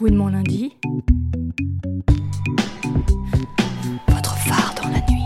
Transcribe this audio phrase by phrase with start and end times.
[0.00, 0.76] Mon lundi.
[4.08, 5.24] Votre phare dans la nuit.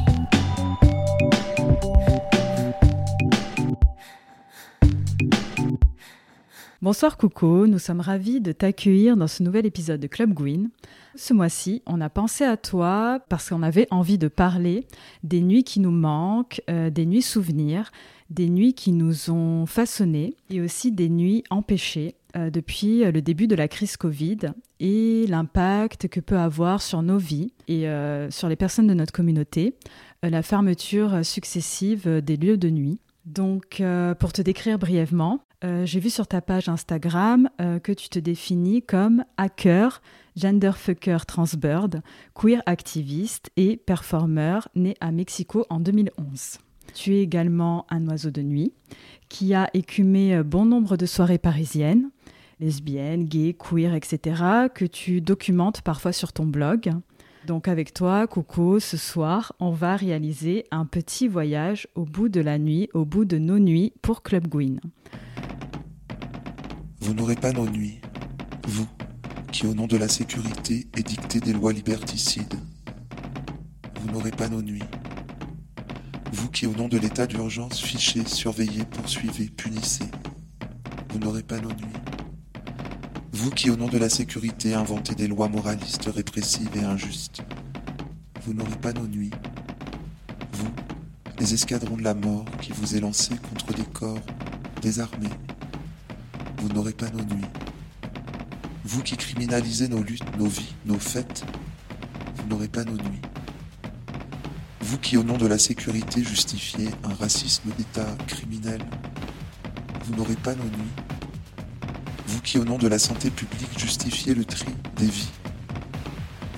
[6.80, 10.70] Bonsoir Coco, nous sommes ravis de t'accueillir dans ce nouvel épisode de Club Gwyn.
[11.14, 14.86] Ce mois-ci, on a pensé à toi parce qu'on avait envie de parler
[15.22, 17.90] des nuits qui nous manquent, euh, des nuits souvenirs,
[18.30, 23.54] des nuits qui nous ont façonnés et aussi des nuits empêchées depuis le début de
[23.54, 24.38] la crise Covid
[24.80, 29.12] et l'impact que peut avoir sur nos vies et euh, sur les personnes de notre
[29.12, 29.74] communauté
[30.24, 33.00] euh, la fermeture successive des lieux de nuit.
[33.28, 37.92] Donc, euh, pour te décrire brièvement, euh, j'ai vu sur ta page Instagram euh, que
[37.92, 40.00] tu te définis comme hacker,
[40.34, 42.00] genderfucker transbird,
[42.34, 46.58] queer activiste et performeur né à Mexico en 2011.
[46.94, 48.72] Tu es également un oiseau de nuit
[49.28, 52.10] qui a écumé euh, bon nombre de soirées parisiennes,
[52.60, 54.42] lesbiennes, gays, queer, etc.,
[54.74, 56.92] que tu documentes parfois sur ton blog.
[57.46, 62.40] Donc avec toi, Coco, ce soir, on va réaliser un petit voyage au bout de
[62.40, 64.80] la nuit, au bout de nos nuits pour Club Gwyn.
[67.00, 68.00] Vous n'aurez pas nos nuits,
[68.66, 68.88] vous,
[69.52, 72.54] qui au nom de la sécurité édictez des lois liberticides.
[74.00, 74.82] Vous n'aurez pas nos nuits,
[76.32, 80.04] vous qui au nom de l'état d'urgence fichez, surveillez, poursuivez, punissez.
[81.10, 81.98] Vous n'aurez pas nos nuits.
[83.32, 87.42] Vous qui au nom de la sécurité inventez des lois moralistes, répressives et injustes.
[88.42, 89.30] Vous n'aurez pas nos nuits.
[90.52, 90.70] Vous,
[91.38, 94.20] les escadrons de la mort qui vous élancez contre des corps
[94.82, 95.30] désarmés.
[96.58, 97.48] Vous n'aurez pas nos nuits.
[98.84, 101.44] Vous qui criminalisez nos luttes, nos vies, nos fêtes.
[102.36, 103.22] Vous n'aurez pas nos nuits.
[104.88, 108.80] Vous qui au nom de la sécurité justifiez un racisme d'État criminel.
[110.04, 110.94] Vous n'aurez pas nos nuits.
[112.26, 115.28] Vous qui au nom de la santé publique justifiez le tri des vies.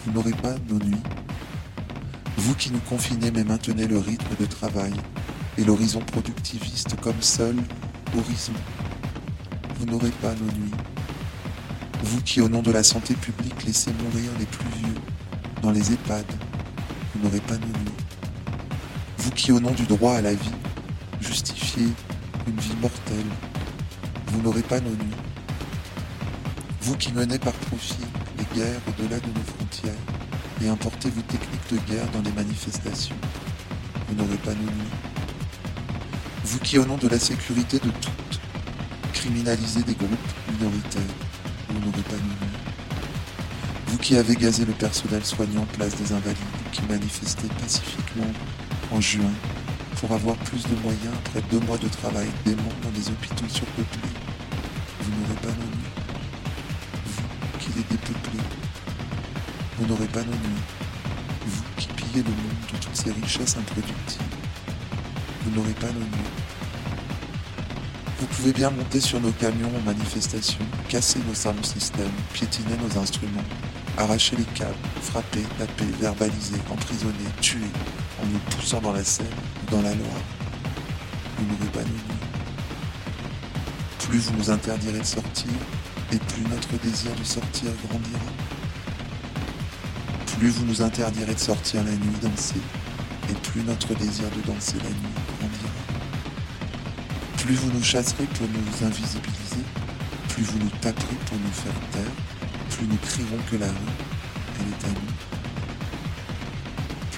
[0.04, 1.02] Vous n'aurez pas nos nuits.
[2.36, 4.92] Vous qui nous confinez mais maintenez le rythme de travail
[5.58, 7.56] et l'horizon productiviste comme seul
[8.16, 8.52] horizon.
[9.80, 10.78] Vous n'aurez pas nos nuits.
[12.04, 15.00] Vous qui au nom de la santé publique laissez mourir les plus vieux
[15.62, 16.26] dans les EHPAD.
[17.12, 17.89] Vous n'aurez pas nos nuits.
[19.20, 20.50] Vous qui au nom du droit à la vie
[21.20, 21.88] justifiez
[22.46, 23.30] une vie mortelle.
[24.28, 25.20] Vous n'aurez pas nos nuits.
[26.80, 28.06] Vous qui menez par profit
[28.38, 29.92] les guerres au-delà de nos frontières
[30.62, 33.14] et importez vos techniques de guerre dans les manifestations,
[34.08, 34.96] vous n'aurez pas nos nuits.
[36.44, 38.40] Vous qui, au nom de la sécurité de toutes,
[39.12, 41.02] criminalisez des groupes minoritaires,
[41.68, 42.60] vous n'aurez pas nos nuits.
[43.88, 46.38] Vous qui avez gazé le personnel soignant place des Invalides,
[46.72, 48.32] qui manifestait pacifiquement
[48.92, 49.32] en juin
[49.96, 54.00] pour avoir plus de moyens après deux mois de travail dément dans des hôpitaux surpeuplés,
[55.00, 55.90] vous n'aurez pas nos nuits
[57.60, 58.42] qui les dépeuplez.
[59.78, 60.62] Vous n'aurez pas nos nuits.
[61.46, 64.20] Vous qui pillez le monde de toutes ces richesses improductives.
[65.44, 66.30] Vous n'aurez pas nos nuits.
[68.18, 70.58] Vous pouvez bien monter sur nos camions en manifestation,
[70.88, 73.44] casser nos sound systems, piétiner nos instruments,
[73.96, 77.70] arracher les câbles, frapper, taper, verbaliser, emprisonner, tuer,
[78.22, 79.26] en nous poussant dans la Seine
[79.70, 80.22] dans la Loire.
[81.38, 82.20] Vous n'aurez pas nos nuits.
[83.98, 85.50] Plus vous nous interdirez de sortir,
[86.12, 88.18] et plus notre désir de sortir grandira.
[90.38, 92.60] Plus vous nous interdirez de sortir la nuit danser,
[93.30, 95.70] et plus notre désir de danser la nuit grandira.
[97.38, 99.64] Plus vous nous chasserez pour nous invisibiliser,
[100.28, 102.12] plus vous nous taperez pour nous faire taire,
[102.70, 103.94] plus nous crierons que la rue,
[104.60, 105.19] elle est à nous.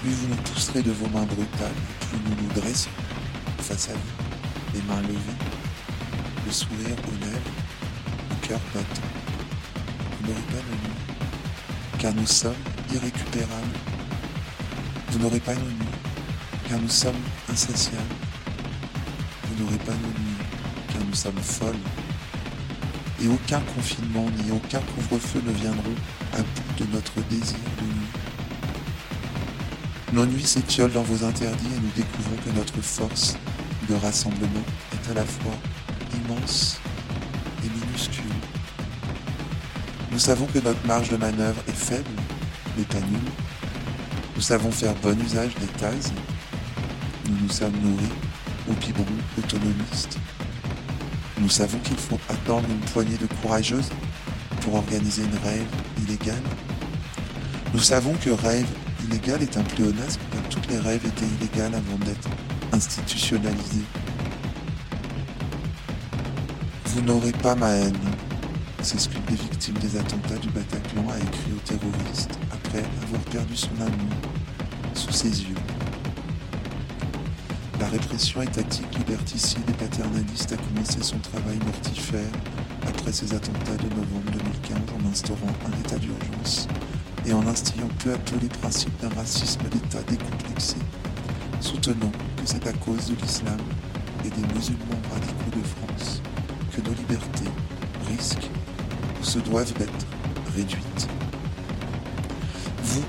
[0.02, 1.70] Plus vous nous pousserez de vos mains brutales,
[2.00, 2.90] plus nous nous dresserons
[3.58, 5.38] face à vous, les mains levées,
[6.44, 7.52] le sourire aux lèvres,
[8.30, 9.08] le cœur battant.
[10.18, 12.52] Vous n'aurez pas nos nuits, car nous sommes
[12.92, 13.78] irrécupérables.
[15.12, 15.96] Vous n'aurez pas nos nuits,
[16.69, 18.02] car nous sommes insatiables.
[19.44, 20.46] Vous n'aurez pas nos nuits,
[20.92, 21.76] car nous sommes folles.
[23.22, 25.94] Et aucun confinement ni aucun couvre-feu ne viendront
[26.32, 28.01] à bout de notre désir de nuit.
[30.12, 33.35] Nos nuits s'étiolent dans vos interdits et nous découvrons que notre force
[33.88, 34.62] de rassemblement
[34.93, 35.55] est à la fois
[36.14, 36.79] immense
[37.64, 38.25] et minuscule.
[40.11, 42.11] Nous savons que notre marge de manœuvre est faible,
[42.76, 43.32] mais pas nulle.
[44.37, 46.12] Nous savons faire bon usage des cases.
[47.31, 48.12] Nous nous sommes nourris
[48.69, 49.06] au biberon
[49.38, 50.19] autonomiste.
[51.41, 53.88] Nous savons qu'il faut attendre une poignée de courageuses
[54.61, 55.67] pour organiser une rêve
[56.06, 56.43] illégale.
[57.73, 58.67] Nous savons que rêve
[59.12, 62.29] illégal est un pléonasme car toutes les rêves étaient illégales avant d'être
[62.73, 63.85] institutionnalisées.
[66.87, 67.97] Vous n'aurez pas ma haine.
[68.82, 73.75] s'excuse des victimes des attentats du Bataclan, a écrit aux terroristes après avoir perdu son
[73.81, 74.17] amour
[74.94, 75.55] sous ses yeux.
[77.81, 82.32] La répression étatique, liberticide et paternaliste a commencé son travail mortifère
[82.88, 86.67] après ces attentats de novembre 2015 en instaurant un état d'urgence
[87.26, 90.76] et en instillant peu à peu les principes d'un racisme d'État décomplexé,
[91.60, 93.58] soutenant que c'est à cause de l'islam
[94.24, 96.22] et des musulmans radicaux de France
[96.74, 97.50] que nos libertés
[98.08, 98.50] risquent
[99.20, 100.06] ou se doivent d'être
[100.56, 101.08] réduites.
[102.84, 103.04] Vous,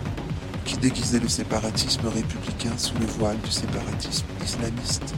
[0.66, 5.13] qui déguisez le séparatisme républicain sous le voile du séparatisme islamiste,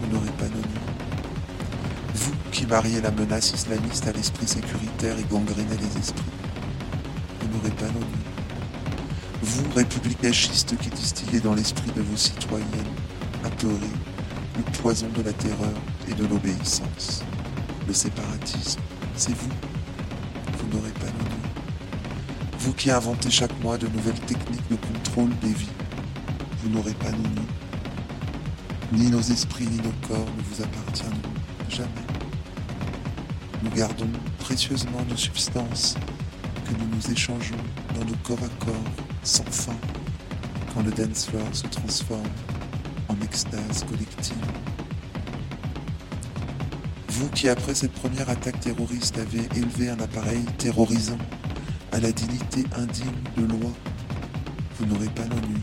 [0.00, 0.92] vous n'aurez pas nos nuits.
[2.14, 6.22] Vous qui mariez la menace islamiste à l'esprit sécuritaire et gangrénez les esprits,
[7.40, 8.21] vous n'aurez pas nos nuits.
[9.54, 12.66] Vous, république qui distillez dans l'esprit de vos citoyennes,
[13.44, 13.74] apeurées,
[14.56, 15.74] le poison de la terreur
[16.08, 17.22] et de l'obéissance.
[17.86, 18.80] Le séparatisme,
[19.14, 19.50] c'est vous.
[20.56, 21.50] Vous n'aurez pas nos nuits.
[22.60, 25.68] Vous qui inventez chaque mois de nouvelles techniques de contrôle des vies,
[26.62, 27.52] vous n'aurez pas nos nuits.
[28.92, 31.34] Ni nos esprits ni nos corps ne vous appartiendront
[31.68, 31.90] jamais.
[33.62, 34.08] Nous gardons
[34.38, 35.96] précieusement nos substances
[36.64, 37.56] que nous nous échangeons
[37.94, 39.76] dans nos corps à corps sans fin
[40.74, 42.22] quand le dance floor se transforme
[43.08, 44.36] en extase collective.
[47.08, 51.18] Vous qui, après cette première attaque terroriste, avez élevé un appareil terrorisant
[51.92, 53.70] à la dignité indigne de loi,
[54.78, 55.60] vous n'aurez pas nuits.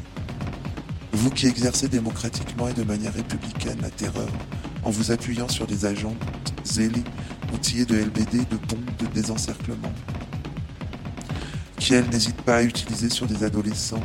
[1.11, 4.29] Vous qui exercez démocratiquement et de manière républicaine la terreur
[4.83, 6.15] en vous appuyant sur des agents
[6.63, 7.03] zélés,
[7.53, 9.91] outillés de LBD, de bombes de désencerclement,
[11.89, 14.03] n'hésitent pas à utiliser sur des adolescents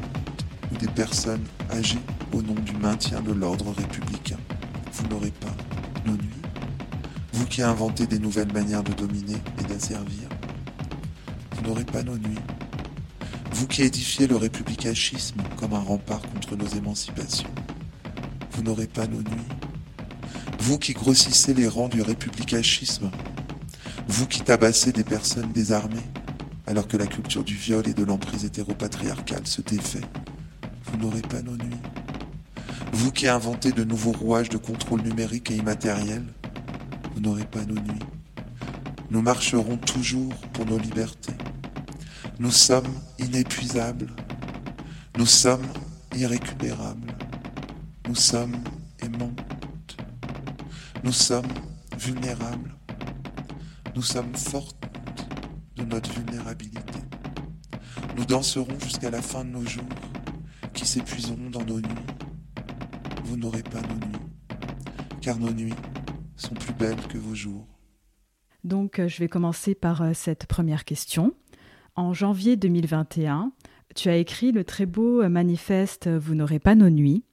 [0.72, 1.98] ou des personnes âgées
[2.32, 4.38] au nom du maintien de l'ordre républicain.
[4.92, 5.54] Vous n'aurez pas
[6.06, 6.42] nos nuits.
[7.34, 10.28] Vous qui inventez des nouvelles manières de dominer et d'asservir,
[11.52, 12.38] vous n'aurez pas nos nuits.
[13.52, 17.50] Vous qui édifiez le républicanisme comme un rempart contre nos émancipations,
[18.52, 19.48] vous n'aurez pas nos nuits.
[20.58, 23.10] Vous qui grossissez les rangs du républicanisme,
[24.08, 26.13] vous qui tabassez des personnes désarmées,
[26.66, 30.00] alors que la culture du viol et de l'emprise hétéropatriarcale se défait,
[30.84, 31.80] vous n'aurez pas nos nuits.
[32.92, 36.24] Vous qui inventez de nouveaux rouages de contrôle numérique et immatériel,
[37.14, 38.06] vous n'aurez pas nos nuits.
[39.10, 41.34] Nous marcherons toujours pour nos libertés.
[42.38, 44.10] Nous sommes inépuisables.
[45.16, 45.66] Nous sommes
[46.16, 47.14] irrécupérables.
[48.08, 48.56] Nous sommes
[49.00, 49.96] aimantes.
[51.04, 51.52] Nous sommes
[51.98, 52.74] vulnérables.
[53.94, 54.83] Nous sommes fortes
[55.76, 57.00] de notre vulnérabilité.
[58.16, 59.84] Nous danserons jusqu'à la fin de nos jours,
[60.72, 62.06] qui s'épuiseront dans nos nuits.
[63.24, 64.26] Vous n'aurez pas nos nuits,
[65.20, 65.74] car nos nuits
[66.36, 67.66] sont plus belles que vos jours.
[68.64, 71.34] Donc, euh, je vais commencer par euh, cette première question.
[71.96, 73.52] En janvier 2021,
[73.94, 77.24] tu as écrit le très beau euh, manifeste Vous n'aurez pas nos nuits,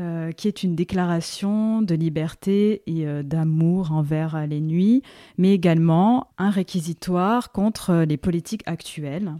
[0.00, 5.04] euh, qui est une déclaration de liberté et euh, d'amour envers euh, les nuits,
[5.38, 9.36] mais également un réquisitoire contre les politiques actuelles,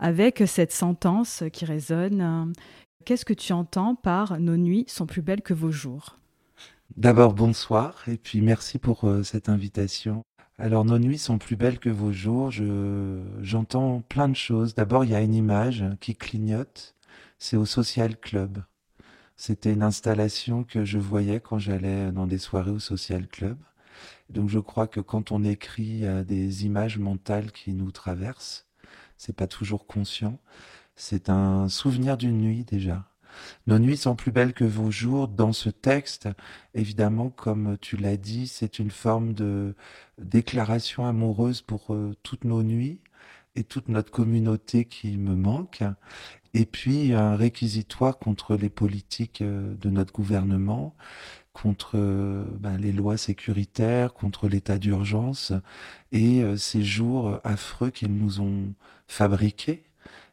[0.00, 2.52] avec cette sentence qui résonne.
[3.04, 6.18] Qu'est-ce que tu entends par Nos nuits sont plus belles que vos jours
[6.96, 10.24] D'abord, bonsoir, et puis merci pour cette invitation.
[10.58, 12.50] Alors, nos nuits sont plus belles que vos jours.
[12.50, 14.74] Je, j'entends plein de choses.
[14.74, 16.96] D'abord, il y a une image qui clignote.
[17.38, 18.64] C'est au Social Club.
[19.36, 23.58] C'était une installation que je voyais quand j'allais dans des soirées au Social Club.
[24.30, 28.66] Donc, je crois que quand on écrit des images mentales qui nous traversent.
[29.16, 30.38] C'est pas toujours conscient.
[30.96, 33.08] C'est un souvenir d'une nuit déjà.
[33.66, 35.28] Nos nuits sont plus belles que vos jours.
[35.28, 36.28] Dans ce texte,
[36.74, 39.74] évidemment, comme tu l'as dit, c'est une forme de
[40.18, 43.00] déclaration amoureuse pour euh, toutes nos nuits
[43.56, 45.82] et toute notre communauté qui me manque.
[46.54, 50.94] Et puis un réquisitoire contre les politiques euh, de notre gouvernement,
[51.52, 55.52] contre euh, ben, les lois sécuritaires, contre l'état d'urgence
[56.12, 58.72] et euh, ces jours affreux qu'ils nous ont
[59.08, 59.84] fabriqués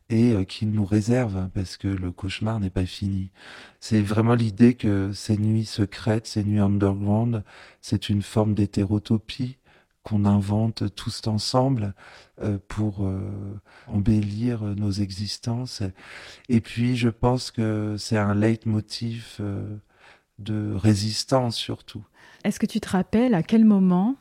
[0.10, 3.32] et qu'ils nous réservent parce que le cauchemar n'est pas fini.
[3.80, 7.46] C'est vraiment l'idée que ces nuits secrètes, ces nuits underground,
[7.82, 9.58] c'est une forme d'hétérotopie
[10.04, 11.94] qu'on invente tous ensemble
[12.42, 13.22] euh, pour euh,
[13.88, 15.84] embellir nos existences.
[16.50, 19.78] Et puis, je pense que c'est un leitmotiv euh,
[20.40, 22.04] de résistance surtout.
[22.44, 24.16] Est-ce que tu te rappelles à quel moment,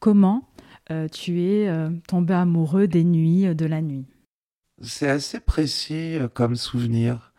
[0.00, 0.48] comment
[0.90, 4.06] euh, tu es euh, tombé amoureux des nuits, euh, de la nuit?
[4.80, 7.32] C'est assez précis euh, comme souvenir.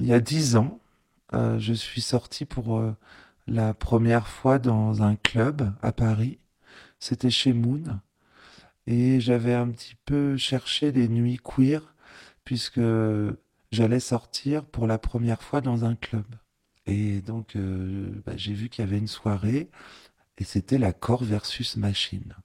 [0.00, 0.78] Il y a dix ans,
[1.34, 2.94] euh, je suis sorti pour euh,
[3.46, 6.38] la première fois dans un club à Paris.
[7.02, 7.82] C'était chez Moon.
[8.86, 11.96] Et j'avais un petit peu cherché des nuits queer,
[12.44, 12.80] puisque
[13.72, 16.26] j'allais sortir pour la première fois dans un club.
[16.86, 19.68] Et donc, euh, bah, j'ai vu qu'il y avait une soirée,
[20.38, 22.36] et c'était la corps versus machine.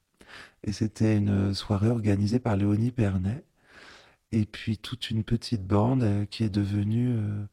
[0.64, 3.44] Et c'était une soirée organisée par Léonie Pernet,
[4.32, 7.44] et puis toute une petite bande euh, qui est devenue euh,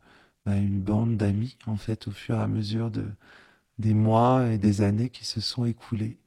[0.48, 3.06] bah, une bande d'amis, en fait, au fur et à mesure de,
[3.80, 6.18] des mois et des années qui se sont écoulés.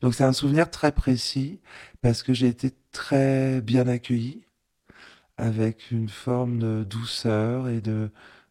[0.00, 1.60] Donc c'est un souvenir très précis
[2.02, 4.44] parce que j'ai été très bien accueilli
[5.36, 8.10] avec une forme de douceur et de,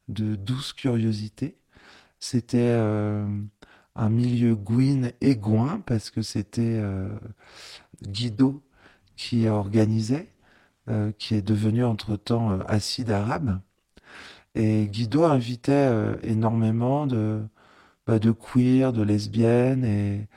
[0.10, 1.57] de douce curiosité.
[2.19, 3.25] C'était euh,
[3.95, 7.10] un milieu gouin et gouin parce que c'était euh,
[8.03, 8.63] Guido
[9.15, 10.29] qui organisait,
[10.89, 13.60] euh, qui est devenu entre-temps acide arabe.
[14.55, 15.91] Et Guido invitait
[16.22, 17.41] énormément de,
[18.07, 20.27] bah, de queer, de lesbiennes, et,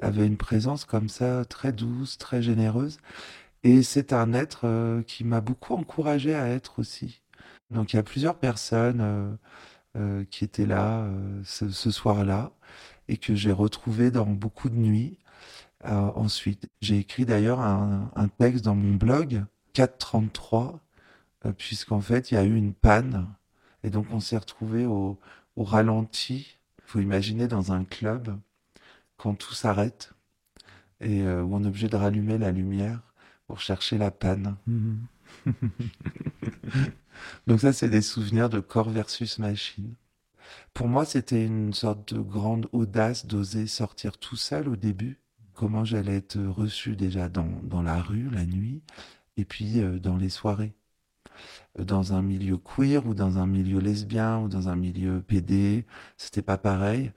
[0.00, 2.98] avait une présence comme ça très douce, très généreuse.
[3.64, 7.22] Et c'est un être euh, qui m'a beaucoup encouragé à être aussi.
[7.70, 9.32] Donc il y a plusieurs personnes euh,
[9.96, 11.08] euh, qui étaient là
[11.44, 12.52] ce, soir-là
[13.08, 15.18] et que j'ai retrouvé dans beaucoup de nuits.
[15.84, 20.80] ensuite, j'ai écrit d'ailleurs un, texte dans mon blog 433
[21.58, 23.28] puisqu'en fait il y a eu une panne
[23.84, 25.18] et donc on s'est retrouvé au
[25.56, 26.58] ralenti
[26.92, 28.38] faut imaginer dans un club,
[29.16, 30.12] quand tout s'arrête,
[31.00, 33.00] et euh, où on est obligé de rallumer la lumière
[33.46, 34.56] pour chercher la panne.
[34.66, 35.06] Mhm.
[37.46, 39.94] Donc ça, c'est des souvenirs de corps versus machine.
[40.74, 45.18] Pour moi, c'était une sorte de grande audace d'oser sortir tout seul au début.
[45.54, 48.82] Comment j'allais être reçu déjà dans, dans la rue, la nuit,
[49.38, 50.74] et puis euh, dans les soirées
[51.78, 55.86] dans un milieu queer ou dans un milieu lesbien ou dans un milieu PD,
[56.16, 57.12] c'était pas pareil.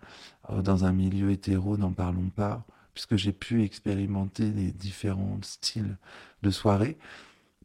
[0.49, 5.97] Euh, dans un milieu hétéro, n'en parlons pas, puisque j'ai pu expérimenter les différents styles
[6.43, 6.97] de soirée.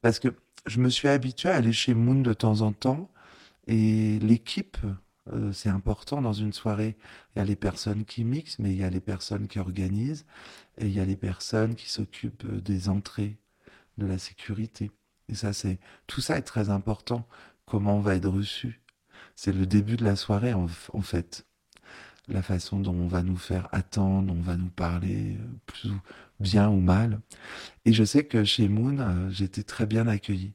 [0.03, 0.35] Parce que
[0.67, 3.11] je me suis habitué à aller chez Moon de temps en temps
[3.67, 4.79] et l'équipe,
[5.33, 6.97] euh, c'est important dans une soirée.
[7.35, 10.27] Il y a les personnes qui mixent, mais il y a les personnes qui organisent
[10.79, 13.39] et il y a les personnes qui s'occupent des entrées,
[13.99, 14.91] de la sécurité.
[15.31, 17.27] Et ça, c'est tout ça est très important.
[17.65, 18.81] Comment on va être reçu
[19.37, 20.67] C'est le début de la soirée en,
[21.03, 21.47] fait.
[22.29, 25.91] La façon dont on va nous faire attendre, on va nous parler euh, plus
[26.41, 27.21] bien ou mal.
[27.85, 30.53] Et je sais que chez Moon, euh, j'étais très bien accueilli.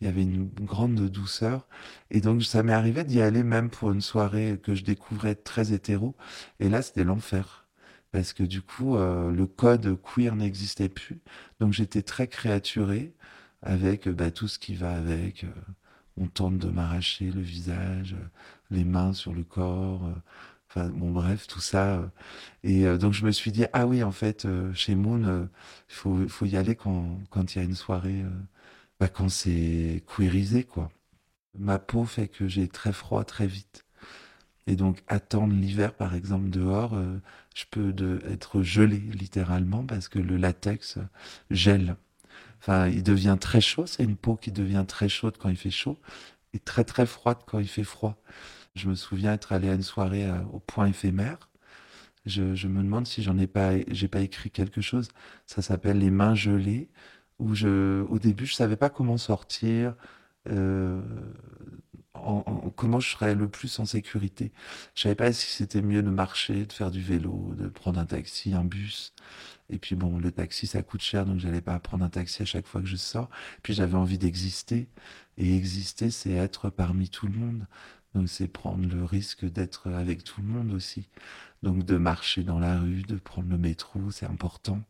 [0.00, 1.66] Il y avait une grande douceur.
[2.10, 5.72] Et donc, ça m'est arrivé d'y aller même pour une soirée que je découvrais très
[5.72, 6.16] hétéro.
[6.60, 7.66] Et là, c'était l'enfer.
[8.12, 11.20] Parce que du coup, euh, le code queer n'existait plus.
[11.60, 13.14] Donc, j'étais très créaturé
[13.62, 15.44] avec bah, tout ce qui va avec.
[15.44, 15.48] Euh,
[16.18, 18.26] on tente de m'arracher le visage, euh,
[18.70, 20.04] les mains sur le corps.
[20.06, 20.14] Euh,
[20.68, 22.10] enfin, bon, bref, tout ça.
[22.64, 25.48] Et donc, je me suis dit, ah oui, en fait, chez Moon,
[25.88, 28.24] il faut, faut y aller quand, il y a une soirée,
[29.00, 30.90] bah, quand c'est queerisé, quoi.
[31.58, 33.84] Ma peau fait que j'ai très froid très vite.
[34.66, 36.96] Et donc, attendre l'hiver, par exemple, dehors,
[37.54, 37.94] je peux
[38.30, 40.98] être gelé, littéralement, parce que le latex
[41.50, 41.96] gèle.
[42.62, 43.86] Enfin, il devient très chaud.
[43.86, 45.98] C'est une peau qui devient très chaude quand il fait chaud
[46.54, 48.16] et très très froide quand il fait froid.
[48.76, 51.50] Je me souviens être allé à une soirée euh, au point éphémère.
[52.26, 55.08] Je, me demande si j'en ai pas, j'ai pas écrit quelque chose.
[55.46, 56.88] Ça s'appelle les mains gelées.
[57.40, 59.96] Où je, au début, je savais pas comment sortir.
[60.48, 61.00] Euh,
[62.76, 64.52] comment je serais le plus en sécurité.
[64.94, 68.06] Je savais pas si c'était mieux de marcher, de faire du vélo, de prendre un
[68.06, 69.14] taxi, un bus.
[69.70, 72.44] Et puis bon, le taxi, ça coûte cher, donc j'allais pas prendre un taxi à
[72.44, 73.30] chaque fois que je sors.
[73.62, 74.88] Puis j'avais envie d'exister.
[75.38, 77.66] Et exister, c'est être parmi tout le monde.
[78.14, 81.08] Donc c'est prendre le risque d'être avec tout le monde aussi.
[81.62, 84.82] Donc de marcher dans la rue, de prendre le métro, c'est important.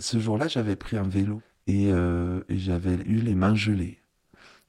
[0.00, 4.00] Ce jour-là, j'avais pris un vélo et, euh, et j'avais eu les mains gelées.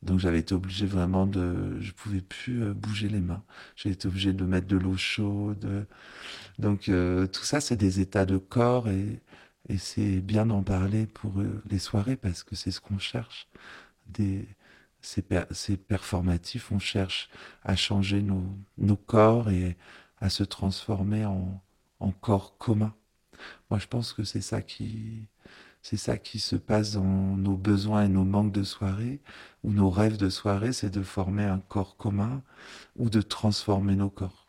[0.01, 3.43] Donc j'avais été obligé vraiment de, je pouvais plus euh, bouger les mains.
[3.75, 5.87] J'ai été obligé de mettre de l'eau chaude.
[6.59, 9.21] Donc euh, tout ça, c'est des états de corps et,
[9.77, 13.47] c'est bien d'en parler pour euh, les soirées parce que c'est ce qu'on cherche.
[14.07, 14.47] Des,
[15.01, 15.21] c'est,
[15.77, 17.29] performatif, on cherche
[17.63, 18.43] à changer nos,
[18.77, 19.77] nos corps et
[20.21, 21.61] à se transformer en,
[21.99, 22.93] en corps commun.
[23.69, 25.27] Moi, je pense que c'est ça qui,
[25.81, 27.03] c'est ça qui se passe dans
[27.37, 29.21] nos besoins et nos manques de soirée,
[29.63, 32.43] ou nos rêves de soirée, c'est de former un corps commun
[32.97, 34.48] ou de transformer nos corps.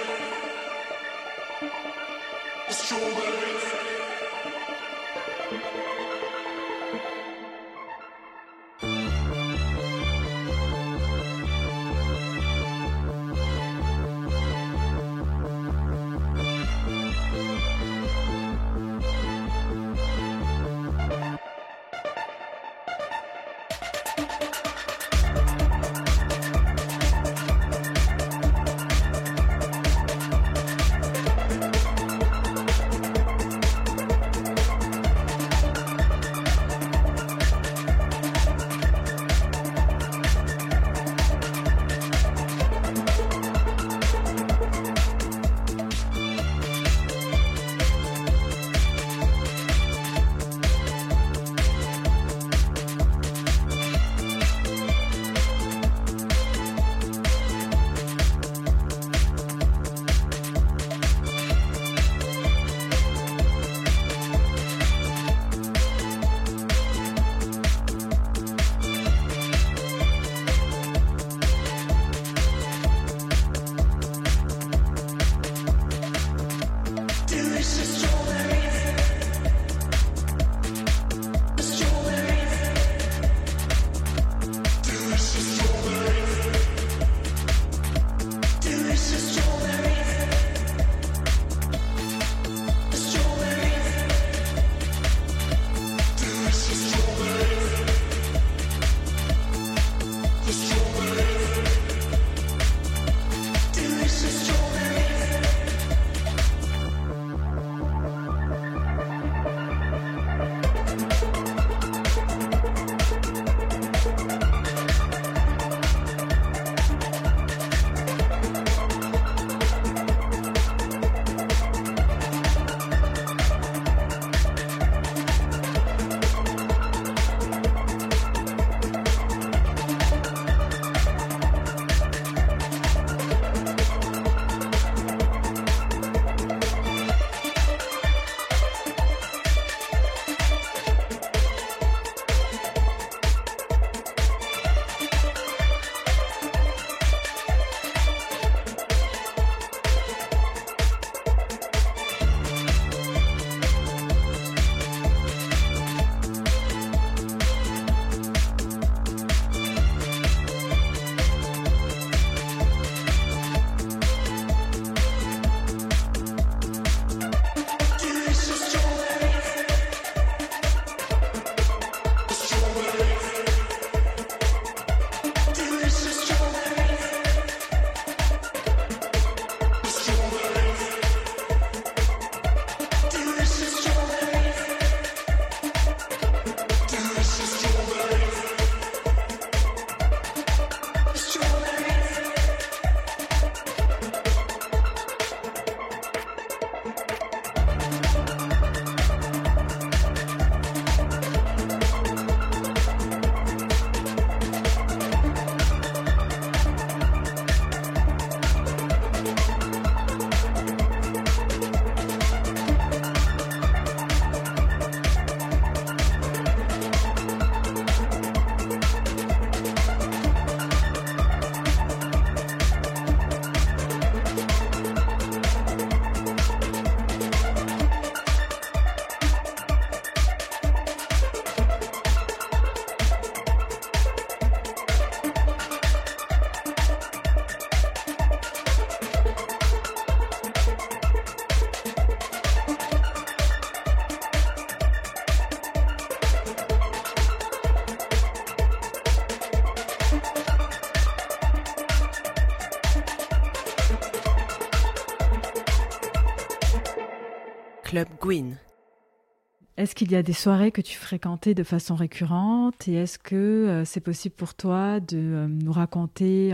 [260.01, 263.85] qu'il y a des soirées que tu fréquentais de façon récurrente et est-ce que euh,
[263.85, 266.53] c'est possible pour toi de euh, nous raconter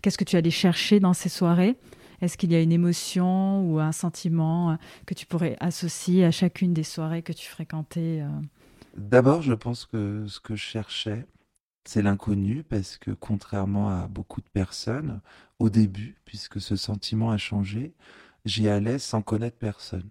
[0.00, 1.76] qu'est-ce que tu allais chercher dans ces soirées?
[2.22, 6.30] Est-ce qu'il y a une émotion ou un sentiment euh, que tu pourrais associer à
[6.30, 8.22] chacune des soirées que tu fréquentais
[8.96, 11.26] D'abord, je pense que ce que je cherchais,
[11.84, 15.20] c'est l'inconnu, parce que contrairement à beaucoup de personnes,
[15.58, 17.92] au début, puisque ce sentiment a changé,
[18.46, 20.08] j'y allais sans connaître personne.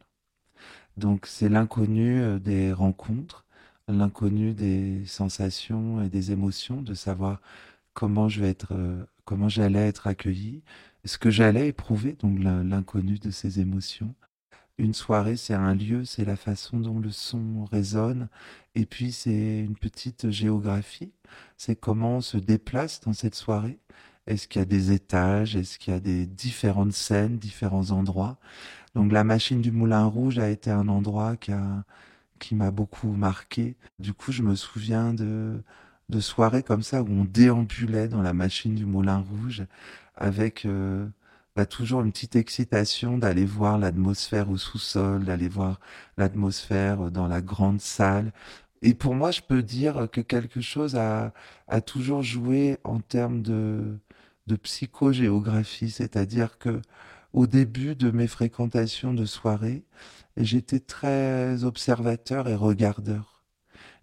[0.97, 3.45] Donc c'est l'inconnu euh, des rencontres
[3.87, 7.41] l'inconnu des sensations et des émotions, de savoir
[7.93, 10.63] comment je vais être, euh, comment j'allais être accueilli,
[11.05, 14.15] ce que j'allais éprouver, donc l'inconnu de ces émotions.
[14.77, 18.27] Une soirée, c'est un lieu, c'est la façon dont le son résonne,
[18.75, 21.13] et puis c'est une petite géographie,
[21.57, 23.79] c'est comment on se déplace dans cette soirée.
[24.27, 28.39] Est-ce qu'il y a des étages Est-ce qu'il y a des différentes scènes, différents endroits?
[28.95, 31.83] Donc la machine du Moulin Rouge a été un endroit qui a
[32.39, 33.77] qui m'a beaucoup marqué.
[33.99, 35.61] Du coup, je me souviens de
[36.09, 39.65] de soirées comme ça où on déambulait dans la machine du Moulin Rouge
[40.15, 41.07] avec euh,
[41.55, 45.79] bah, toujours une petite excitation d'aller voir l'atmosphère au sous-sol, d'aller voir
[46.17, 48.31] l'atmosphère dans la grande salle.
[48.81, 51.33] Et pour moi, je peux dire que quelque chose a,
[51.67, 53.97] a toujours joué en termes de,
[54.47, 56.81] de psychogéographie, c'est-à-dire que
[57.35, 59.83] au début de mes fréquentations de soirées,
[60.37, 63.43] j'étais très observateur et regardeur.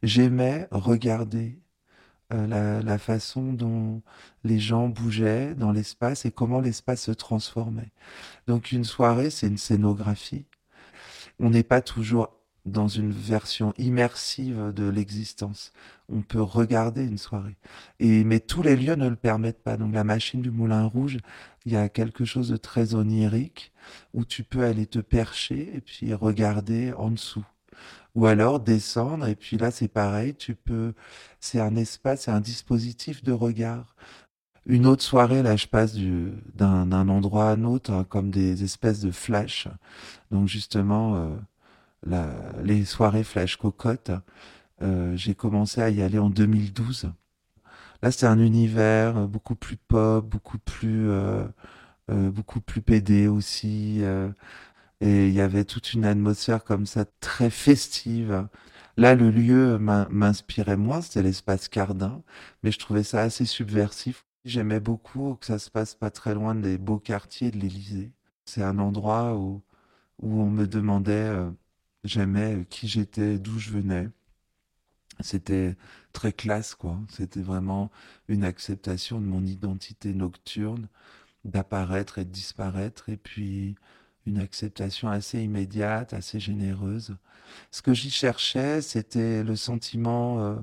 [0.03, 1.59] J'aimais regarder
[2.35, 4.03] euh, la, la, façon dont
[4.45, 7.93] les gens bougeaient dans l'espace et comment l'espace se transformait.
[8.47, 10.45] Donc une soirée, c'est une scénographie.
[11.41, 12.29] On n'est pas toujours
[12.65, 15.73] dans une version immersive de l'existence.
[16.09, 17.57] On peut regarder une soirée.
[17.99, 19.77] Et, mais tous les lieux ne le permettent pas.
[19.77, 21.19] Donc la machine du Moulin Rouge,
[21.65, 23.73] il y a quelque chose de très onirique
[24.15, 27.45] où tu peux aller te percher et puis regarder en dessous.
[28.15, 30.93] Ou alors descendre et puis là c'est pareil, tu peux,
[31.41, 33.97] c'est un espace, c'est un dispositif de regard.
[34.67, 39.01] Une autre soirée, là, je passe d'un endroit à un autre, hein, comme des espèces
[39.01, 39.67] de flashs.
[40.31, 41.35] Donc justement, euh,
[42.05, 44.11] les soirées flash cocotte.
[44.83, 47.13] Euh, j'ai commencé à y aller en 2012.
[48.03, 51.47] Là, c'est un univers beaucoup plus pop, beaucoup plus, euh,
[52.11, 54.03] euh, beaucoup plus pédé aussi.
[55.01, 58.49] et il y avait toute une atmosphère comme ça, très festive.
[58.97, 62.23] Là, le lieu m'inspirait moins, c'était l'espace Cardin,
[62.63, 64.27] mais je trouvais ça assez subversif.
[64.45, 68.13] J'aimais beaucoup que ça se passe pas très loin des beaux quartiers de l'Élysée.
[68.45, 69.63] C'est un endroit où,
[70.21, 71.31] où on me demandait
[72.05, 74.09] J'aimais qui j'étais, d'où je venais.
[75.21, 75.77] C'était
[76.13, 76.99] très classe, quoi.
[77.09, 77.91] C'était vraiment
[78.29, 80.89] une acceptation de mon identité nocturne,
[81.45, 83.77] d'apparaître et de disparaître, et puis
[84.27, 87.17] une acceptation assez immédiate, assez généreuse.
[87.71, 90.57] Ce que j'y cherchais, c'était le sentiment euh,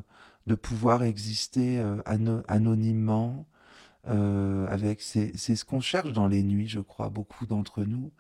[0.48, 2.02] de pouvoir exister euh,
[2.48, 3.48] anonymement.
[4.08, 8.12] Euh, avec c'est ce qu'on cherche dans les nuits, je crois, beaucoup d'entre nous,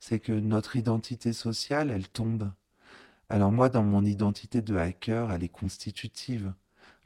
[0.00, 2.50] c'est que notre identité sociale, elle tombe.
[3.28, 6.52] Alors moi, dans mon identité de hacker, elle est constitutive.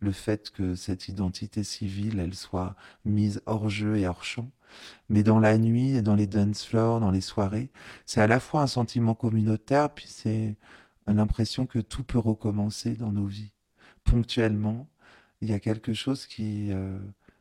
[0.00, 4.50] Le fait que cette identité civile, elle soit mise hors jeu et hors champ.
[5.08, 7.70] Mais dans la nuit et dans les dance floors, dans les soirées,
[8.06, 10.56] c'est à la fois un sentiment communautaire, puis c'est
[11.06, 13.52] l'impression que tout peut recommencer dans nos vies.
[14.04, 14.88] Ponctuellement,
[15.40, 16.98] il y a quelque chose qui, euh,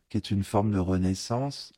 [0.10, 1.74] qui est une forme de renaissance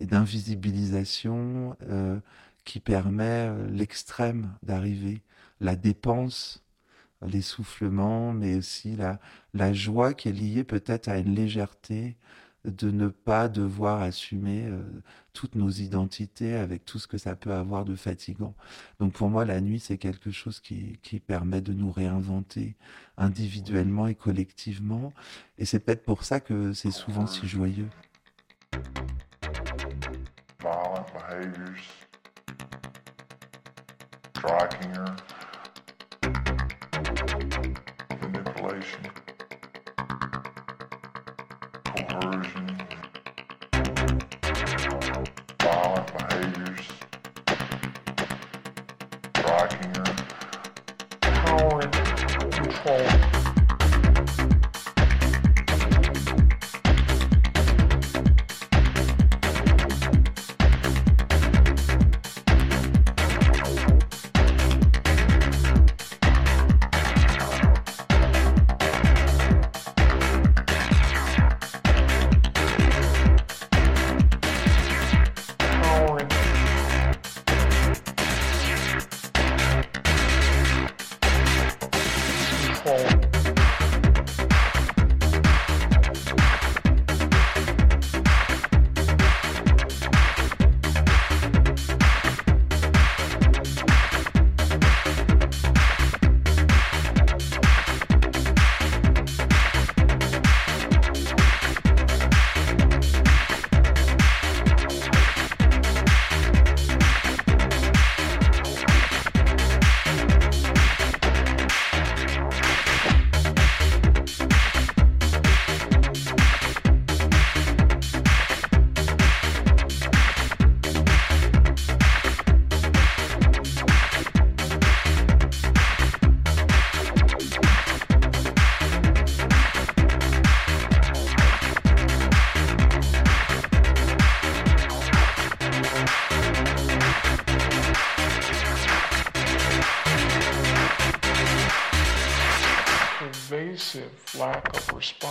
[0.00, 2.20] et d'invisibilisation euh,
[2.64, 5.22] qui permet euh, l'extrême d'arriver
[5.60, 6.64] la dépense,
[7.26, 12.16] l'essoufflement, mais aussi la, joie qui est liée peut-être à une légèreté
[12.64, 14.82] de ne pas devoir assumer euh,
[15.32, 18.54] toutes nos identités avec tout ce que ça peut avoir de fatigant.
[18.98, 22.76] Donc pour moi, la nuit, c'est quelque chose qui, permet de nous réinventer
[23.16, 25.12] individuellement et collectivement.
[25.56, 27.88] Et c'est peut-être pour ça que c'est souvent si joyeux.
[34.80, 35.39] Violent.
[38.22, 39.02] manipulation,
[41.84, 42.78] coercion,
[45.60, 46.86] violent behaviors,
[51.20, 51.82] power,
[52.38, 53.39] control.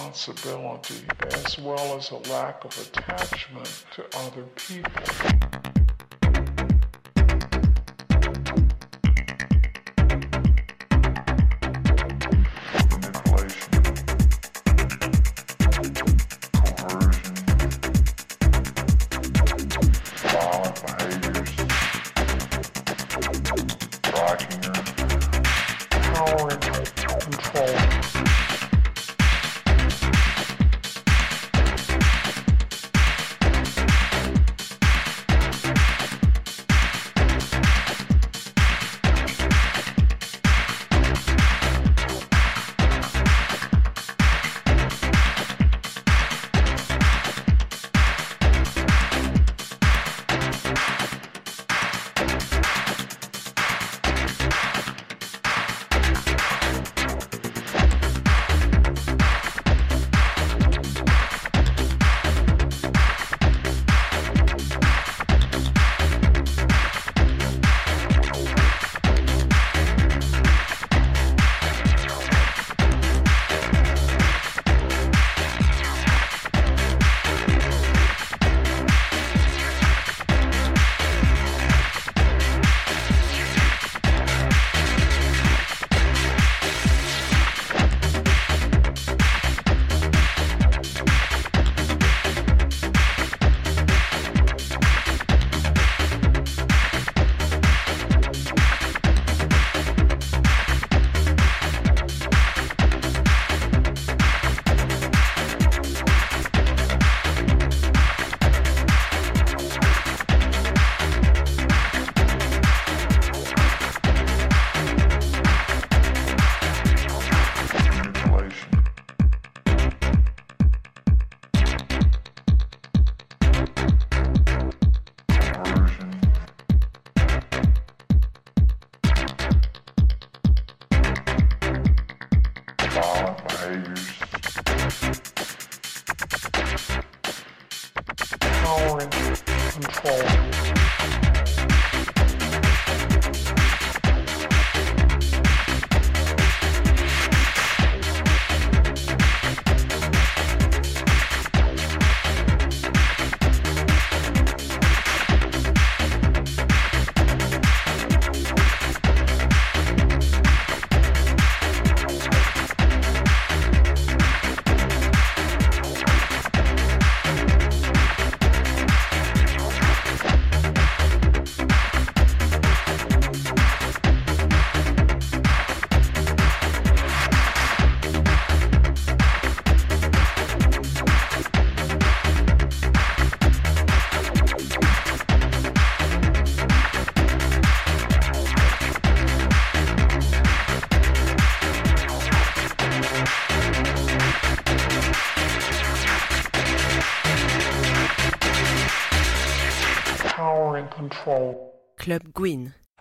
[0.09, 1.05] Responsibility
[1.45, 5.38] as well as a lack of attachment to other people.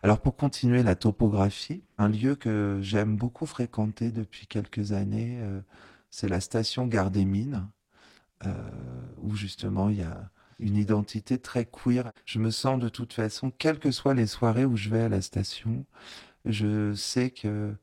[0.02, 5.60] Alors pour continuer la topographie, un lieu que j'aime beaucoup fréquenter depuis quelques années, euh,
[6.10, 7.66] c'est la station Gare des Mines,
[8.46, 8.52] euh,
[9.22, 12.12] où justement il y a une identité très queer.
[12.26, 15.08] Je me sens de toute façon, quelles que soient les soirées où je vais à
[15.08, 15.84] la station,
[16.44, 17.74] je sais que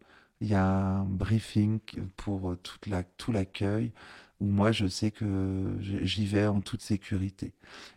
[0.42, 1.80] il y a un briefing
[2.18, 3.94] pour tout l'accueil,
[4.42, 7.54] où moi je sais que j'y vais en toute sécurité.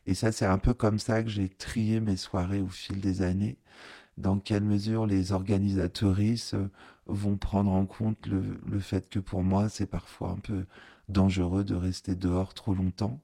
[0.06, 3.22] Et ça, c'est un peu comme ça que j'ai trié mes soirées au fil des
[3.22, 3.58] années
[4.18, 6.70] dans quelle mesure les organisatrices euh,
[7.06, 10.66] vont prendre en compte le, le fait que pour moi, c'est parfois un peu
[11.08, 13.20] dangereux de rester dehors trop longtemps.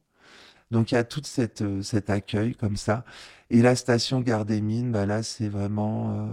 [0.70, 3.05] Donc il y a tout cette, euh, cet accueil comme ça.
[3.50, 6.29] Et la station Mines, bah là, c'est vraiment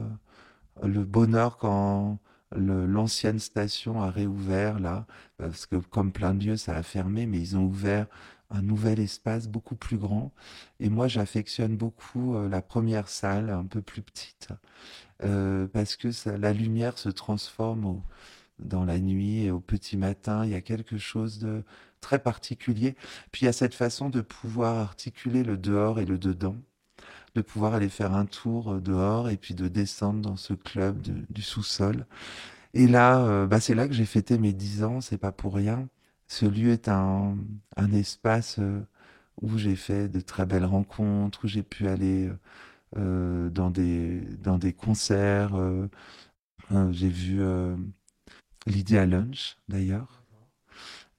[0.83, 2.19] euh, le bonheur quand
[2.55, 5.05] l'ancienne station a réouvert là,
[5.37, 8.07] parce que comme plein de lieux, ça a fermé, mais ils ont ouvert
[8.49, 10.33] un nouvel espace beaucoup plus grand.
[10.79, 14.49] Et moi, j'affectionne beaucoup euh, la première salle, un peu plus petite,
[15.23, 18.03] euh, parce que ça- la lumière se transforme au-
[18.59, 20.45] dans la nuit et au petit matin.
[20.45, 21.63] Il y a quelque chose de
[22.01, 22.95] très particulier.
[23.31, 26.55] Puis il y a cette façon de pouvoir articuler le dehors et le dedans,
[27.35, 31.01] de pouvoir aller faire un tour euh, dehors et puis de descendre dans ce club
[31.29, 32.05] du sous-sol.
[32.73, 35.55] Et là, euh, bah, c'est là que j'ai fêté mes 10 ans, c'est pas pour
[35.55, 35.87] rien.
[36.27, 37.37] Ce lieu est un,
[37.77, 38.81] un espace euh,
[39.41, 42.31] où j'ai fait de très belles rencontres, où j'ai pu aller
[42.95, 45.53] dans des, dans des concerts.
[46.91, 47.41] j'ai vu
[48.67, 50.23] Lydia Lunch, d'ailleurs.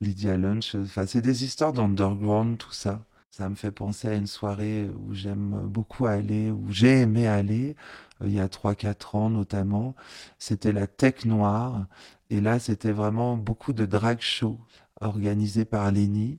[0.01, 3.05] Lydia Lunch, c'est des histoires d'underground, tout ça.
[3.33, 7.77] Ça me fait penser à une soirée où j'aime beaucoup aller, où j'ai aimé aller,
[8.23, 9.95] euh, il y a 3-4 ans notamment.
[10.39, 11.87] C'était la Tech Noire.
[12.31, 14.59] Et là, c'était vraiment beaucoup de drag show
[15.01, 16.39] organisé par Lenny.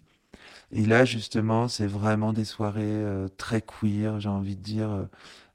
[0.72, 4.90] Et là, justement, c'est vraiment des soirées euh, très queer, j'ai envie de dire.
[4.92, 5.06] euh,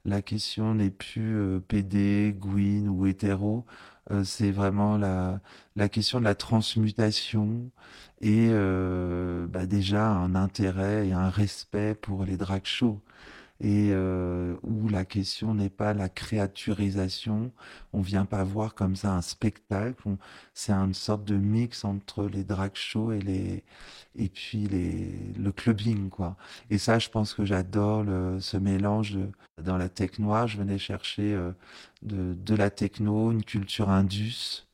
[0.05, 3.67] la question n'est plus PD, Gwyn ou hétéro.
[4.11, 5.41] Euh, c'est vraiment la,
[5.77, 7.71] la question de la transmutation
[8.21, 13.01] et euh, bah, déjà un intérêt et un respect pour les drag shows.
[13.61, 17.51] Et euh, où la question n'est pas la créaturisation,
[17.93, 20.17] on vient pas voir comme ça un spectacle,
[20.55, 23.65] c'est une sorte de mix entre les drag shows et les
[24.17, 26.37] et puis les le clubbing quoi.
[26.71, 28.05] Et ça, je pense que j'adore
[28.41, 29.29] ce mélange de-
[29.63, 30.47] dans la tech noire.
[30.49, 31.53] Je venais chercher euh,
[32.03, 34.67] de, de la techno, une culture indus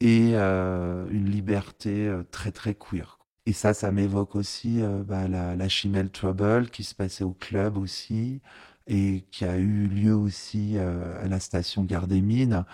[0.00, 3.18] et euh, une liberté euh, très très queer.
[3.46, 7.32] Et ça, ça m'évoque aussi euh, bah, la, la Chimel Trouble qui se passait au
[7.32, 8.40] club aussi
[8.86, 12.64] et qui a eu lieu aussi euh, à la station Gare des Mines.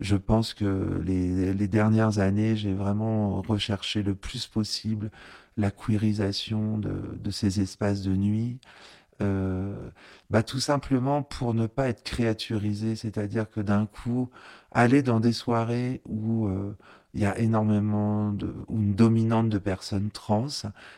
[0.00, 5.10] Je pense que les, les dernières années, j'ai vraiment recherché le plus possible
[5.56, 8.58] la queerisation de, de ces espaces de nuit.
[9.20, 9.90] Euh,
[10.30, 14.30] bah, tout simplement pour ne pas être créaturisé, c'est-à-dire que d'un coup,
[14.72, 16.76] aller dans des soirées où euh,
[17.14, 20.48] il y a énormément de, une dominante de personnes trans,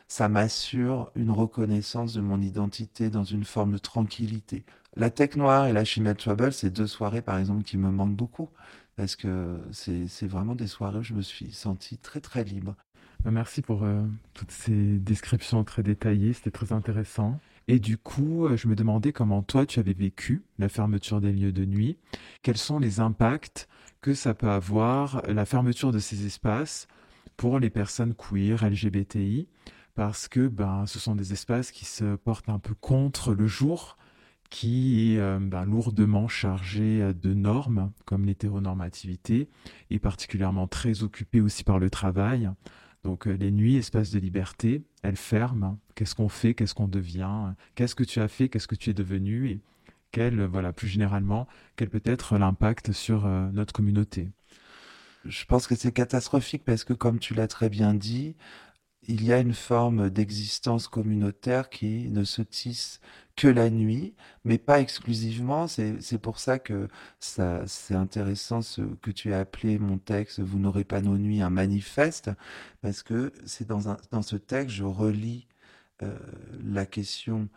[0.09, 4.65] ça m'assure une reconnaissance de mon identité dans une forme de tranquillité.
[4.97, 8.15] La Tech Noire et la Chimel Trouble, c'est deux soirées, par exemple, qui me manquent
[8.15, 8.49] beaucoup,
[8.97, 12.77] parce que c'est vraiment des soirées où je me suis senti très, très libre.
[13.25, 14.03] Merci pour euh,
[14.35, 17.41] toutes ces descriptions très détaillées, c'était très intéressant.
[17.69, 21.33] Et du coup, euh, je me demandais comment toi tu avais vécu la fermeture des
[21.33, 21.97] lieux de nuit.
[22.43, 23.67] Quels sont les impacts
[24.05, 26.89] que ça peut avoir, la fermeture de ces espaces
[27.39, 29.49] pour les personnes queer, LGBTI,
[29.95, 33.97] parce que ben, ce sont des espaces qui se portent un peu contre le jour,
[34.51, 39.49] qui est euh, ben, lourdement chargé de normes, comme l'hétéronormativité,
[39.89, 42.51] et particulièrement très occupé aussi par le travail.
[43.05, 45.81] Donc euh, les nuits, espace de liberté, elles ferment.
[45.95, 46.53] Qu'est-ce qu'on fait?
[46.53, 47.55] Qu'est-ce qu'on devient?
[47.75, 48.51] Qu'est-ce que tu as fait?
[48.51, 49.63] Qu'est-ce que tu es devenu?
[50.15, 54.31] Quel, euh, voilà, plus généralement, quel peut être l'impact sur euh, notre communauté
[55.25, 58.37] Je pense que c'est catastrophique parce que, comme tu l'as très bien dit,
[59.09, 63.01] il y a une forme d'existence communautaire qui ne se tisse
[63.37, 65.67] que la nuit, mais pas exclusivement.
[65.67, 70.61] C'est, pour ça que ça, c'est intéressant ce que tu as appelé mon texte Vous
[70.61, 72.31] n'aurez pas nos nuits, un manifeste,
[72.83, 75.49] parce que c'est dans dans ce texte, je relis
[76.03, 76.17] euh,
[76.65, 77.49] la question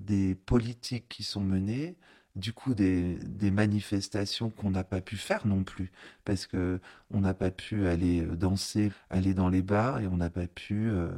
[0.00, 1.96] des politiques qui sont menées,
[2.36, 3.18] du coup des,
[3.50, 5.92] manifestations qu'on n'a pas pu faire non plus,
[6.24, 10.16] parce que on n'a pas pu aller euh, danser, aller dans les bars et on
[10.16, 11.10] n'a pas pu euh,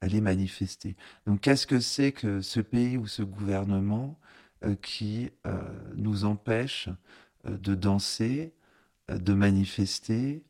[0.00, 0.96] aller manifester.
[1.26, 4.18] Donc qu'est-ce que c'est que ce pays ou ce gouvernement
[4.64, 5.30] euh, qui
[5.96, 6.88] nous empêche
[7.44, 8.52] de danser,
[9.08, 10.42] de manifester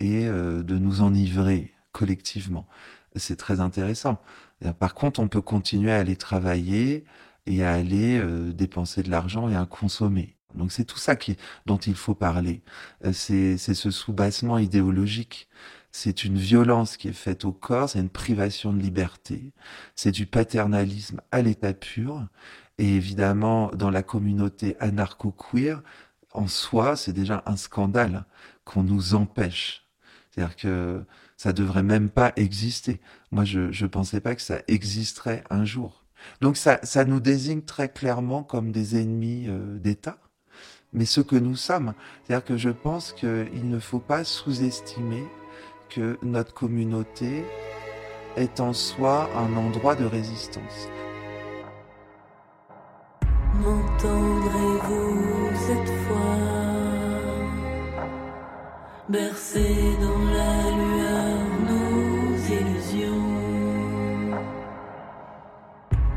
[0.00, 2.66] et de nous enivrer collectivement?
[3.16, 4.20] C'est très intéressant.
[4.64, 7.04] Et Par contre, on peut continuer à aller travailler
[7.46, 10.36] et à aller euh, dépenser de l'argent et à consommer.
[10.54, 12.62] Donc c'est tout ça qui, dont il faut parler.
[13.04, 15.48] Euh, C'est c'est ce soubassement idéologique.
[15.92, 19.52] C'est une violence qui est faite au corps, c'est une privation de liberté,
[19.94, 22.26] c'est du paternalisme à l'état pur.
[22.78, 25.82] Et évidemment, dans la communauté anarcho-queer,
[26.32, 28.24] en soi, c'est déjà un scandale
[28.64, 29.86] qu'on nous empêche.
[30.30, 31.04] C'est-à-dire que
[31.42, 33.00] ça devrait même pas exister.
[33.32, 36.04] Moi, je je pensais pas que ça existerait un jour.
[36.40, 40.18] Donc ça, ça nous désigne très clairement comme des ennemis euh, d'État,
[40.92, 41.94] mais ce que nous sommes.
[42.22, 45.24] C'est-à-dire que je pense qu'il ne faut pas sous-estimer
[45.88, 47.44] que notre communauté
[48.36, 50.88] est en soi un endroit de résistance.
[53.64, 56.41] M'entendrez-vous cette fois?
[59.12, 63.28] Bercer dans la lueur nos illusions.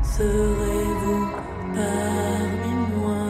[0.02, 1.26] Serez-vous
[1.74, 3.26] parmi moi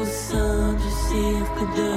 [0.00, 1.92] au sein du cirque de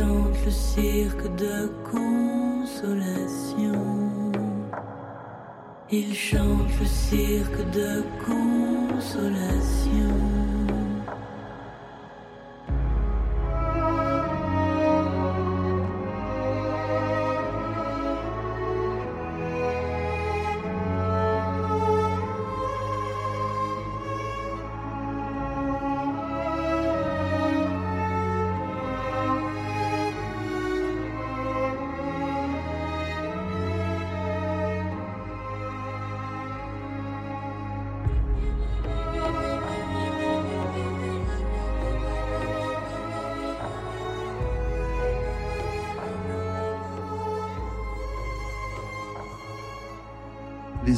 [0.00, 4.32] Ils chantent le cirque de consolation.
[5.90, 10.39] Ils chantent le cirque de consolation.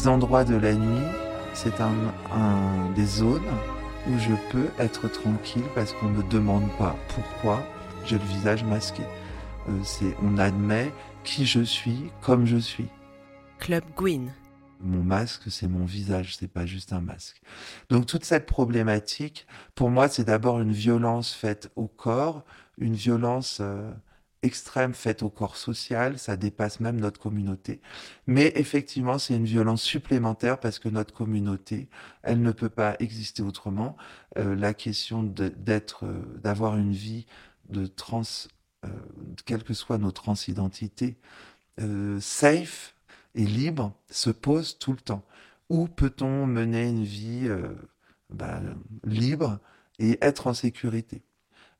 [0.02, 1.06] Les endroits de la nuit,
[1.54, 1.94] c'est un,
[2.32, 3.46] un des zones
[4.08, 7.62] où je peux être tranquille parce qu'on ne me demande pas pourquoi
[8.04, 9.04] j'ai le visage masqué.
[9.68, 10.90] Euh, c'est, on admet
[11.22, 12.88] qui je suis comme je suis.
[13.60, 14.32] Club Gwyn.
[14.80, 17.40] Mon masque, c'est mon visage, c'est pas juste un masque.
[17.88, 19.46] Donc toute cette problématique,
[19.76, 22.42] pour moi, c'est d'abord une violence faite au corps,
[22.76, 23.92] une violence euh,
[24.42, 27.80] extrême faite au corps social, ça dépasse même notre communauté.
[28.26, 31.88] Mais effectivement, c'est une violence supplémentaire parce que notre communauté,
[32.22, 33.96] elle ne peut pas exister autrement.
[34.38, 37.26] Euh, la question d'être, euh, d'avoir une vie
[37.68, 38.22] de trans,
[38.84, 38.88] euh,
[39.46, 41.16] quelle que soit nos transidentités,
[41.80, 42.94] euh, safe
[43.34, 45.24] et libre, se pose tout le temps.
[45.68, 47.74] Où peut-on mener une vie euh,
[48.30, 48.60] bah,
[49.04, 49.58] libre
[49.98, 51.22] et être en sécurité?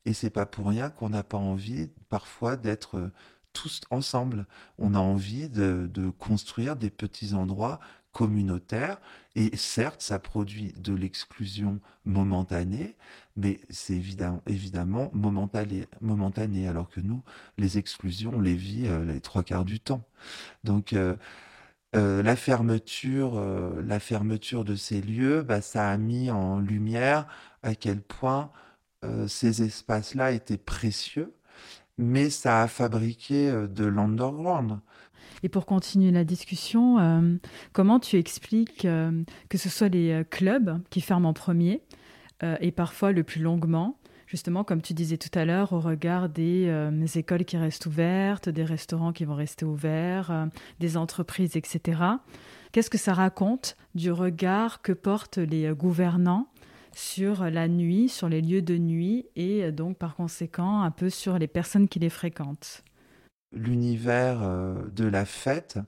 [0.05, 3.11] Et c'est pas pour rien qu'on n'a pas envie parfois d'être euh,
[3.53, 4.45] tous ensemble.
[4.77, 5.89] On a envie de,
[6.19, 7.79] construire des petits endroits
[8.11, 8.99] communautaires
[9.35, 12.95] et certes, ça produit de l'exclusion momentanée,
[13.35, 17.23] mais c'est évidemment, évidemment momentané, momentané, alors que nous,
[17.57, 20.03] les exclusions, on les vit euh, les trois quarts du temps.
[20.63, 21.15] Donc, euh,
[21.93, 23.39] la fermeture,
[23.85, 27.27] la fermeture de ces lieux, bah, ça a mis en lumière
[27.61, 28.51] à quel point
[29.27, 31.33] ces espaces-là étaient précieux,
[31.97, 34.79] mais ça a fabriqué euh, de l'underground.
[35.43, 37.35] Et pour continuer la discussion, euh,
[37.73, 41.81] comment tu expliques euh, que ce soit les euh, clubs qui ferment en premier
[42.43, 46.29] euh, et parfois le plus longuement, justement comme tu disais tout à l'heure, au regard
[46.29, 50.45] des euh, écoles qui restent ouvertes, des restaurants qui vont rester ouverts, euh,
[50.79, 52.01] des entreprises, etc.
[52.71, 56.47] Qu'est-ce que ça raconte du regard que portent les euh, gouvernants
[56.95, 61.09] sur la nuit, sur les lieux de nuit et euh, donc par conséquent un peu
[61.09, 62.83] sur les personnes qui les fréquentent
[63.51, 65.79] L'univers euh, de la fête,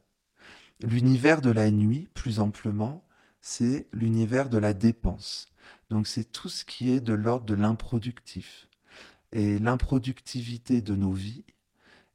[0.82, 3.04] l'univers de la nuit, plus amplement,
[3.42, 5.52] c'est l'univers de la dépense.
[5.90, 8.68] Donc c'est tout ce qui est de l'ordre de l'improductif.
[9.32, 11.46] Et l'improductivité de nos vies,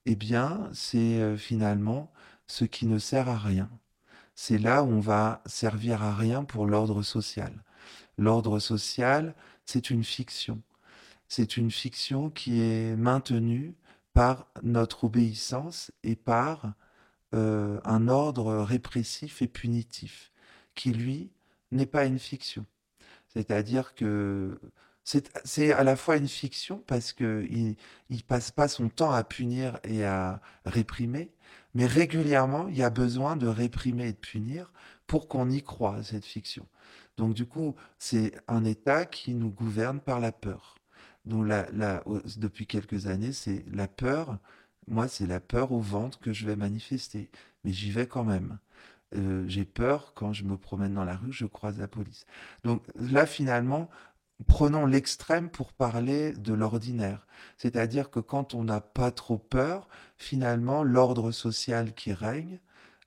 [0.07, 2.13] eh bien, c'est euh, finalement
[2.47, 3.71] ce qui ne sert à rien.
[4.35, 7.53] C'est là où on va servir à rien pour l'ordre social.
[8.19, 9.35] L'ordre social,
[9.65, 10.61] c'est une fiction.
[11.29, 13.75] C'est une fiction qui est maintenue
[14.13, 16.75] par notre obéissance et par
[17.35, 20.33] euh, un ordre répressif et punitif,
[20.75, 21.31] qui lui
[21.71, 22.67] n'est pas une fiction.
[23.29, 24.61] C'est-à-dire que
[25.45, 29.79] c'est à la fois une fiction parce que il, passe pas son temps à punir
[29.85, 31.31] et à réprimer,
[31.75, 34.73] mais régulièrement il y a besoin de réprimer et de punir
[35.07, 36.67] pour qu'on y croie à cette fiction.
[37.21, 40.77] Donc du coup, c'est un État qui nous gouverne par la peur.
[41.27, 42.03] Donc la, la-
[42.37, 44.39] depuis quelques années, c'est la peur.
[44.89, 47.31] Moi, c'est la peur au ventre que je vais manifester.
[47.65, 48.59] Mais j'y vais quand même.
[49.17, 52.27] Euh, j'ai peur quand je me promène dans la rue, je croise la police.
[52.65, 53.91] Donc là, finalement,
[54.47, 57.27] prenons l'extrême pour parler de l'ordinaire.
[57.59, 62.61] C'est-à-dire que quand on n'a pas trop peur, finalement, l'ordre social qui règne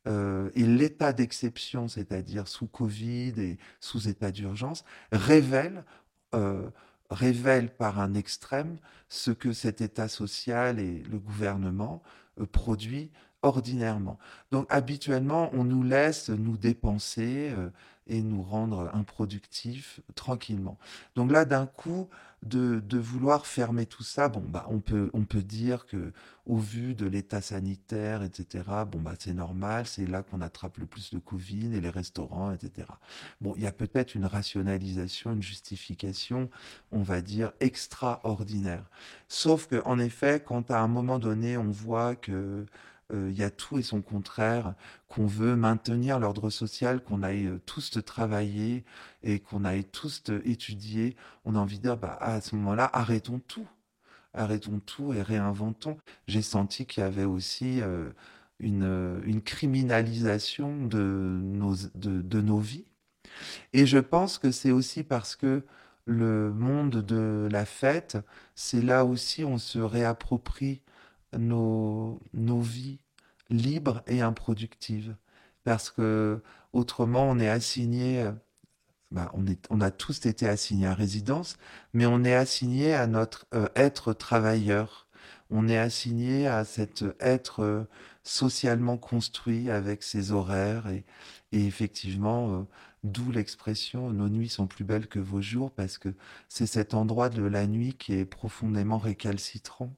[0.07, 5.85] euh, et l'état d'exception, c'est-à-dire sous Covid et sous état d'urgence, révèle,
[6.35, 6.69] euh,
[7.09, 8.77] révèle par un extrême
[9.07, 12.01] ce que cet état social et le gouvernement
[12.39, 13.11] euh, produit
[13.43, 14.17] ordinairement.
[14.51, 17.69] Donc habituellement, on nous laisse nous dépenser euh,
[18.07, 20.77] et nous rendre improductifs tranquillement.
[21.15, 22.09] Donc là, d'un coup,
[22.45, 26.11] de, vouloir fermer tout ça, bon, bah, on peut, on peut dire que
[26.45, 30.85] au vu de l'état sanitaire, etc., bon, bah, c'est normal, c'est là qu'on attrape le
[30.85, 32.87] plus de Covid et les restaurants, etc.
[33.39, 36.49] Bon, il y a peut-être une rationalisation, une justification,
[36.91, 38.89] on va dire, extraordinaire.
[39.27, 42.65] Sauf que, en effet, quand à un moment donné, on voit que
[43.13, 44.73] il y a tout et son contraire,
[45.07, 48.83] qu'on veut maintenir l'ordre social, qu'on aille euh, tous travailler
[49.21, 53.39] et qu'on aille tous étudier, on a envie de dire, bah, à ce moment-là, arrêtons
[53.47, 53.67] tout.
[54.33, 55.97] Arrêtons tout et réinventons.
[56.27, 58.09] J'ai senti qu'il y avait aussi euh,
[58.59, 62.85] une, euh, une criminalisation de nos, de nos vies.
[63.73, 65.63] Et je pense que c'est aussi parce que
[66.05, 68.17] le monde de la fête,
[68.55, 70.81] c'est là aussi on se réapproprie
[71.37, 72.99] nos, nos vies
[73.53, 75.15] libres et improductives.
[75.63, 76.41] Parce que
[76.73, 78.31] autrement, on est assigné, euh,
[79.11, 81.57] bah, on, est, on a tous été assignés à résidence,
[81.93, 85.07] mais on est assigné à notre euh, être travailleur.
[85.49, 87.83] On est assigné à cet être euh,
[88.23, 91.05] socialement construit avec ses horaires et,
[91.51, 92.65] effectivement,
[93.03, 96.15] d'où l'expression nos nuits sont plus belles que vos jours parce que
[96.49, 99.93] c'est cet endroit de la nuit qui est profondément récalcitrant,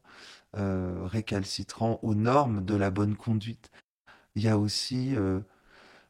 [0.58, 3.72] euh, récalcitrant aux normes de la bonne conduite.
[4.36, 5.41] Il y a aussi euh,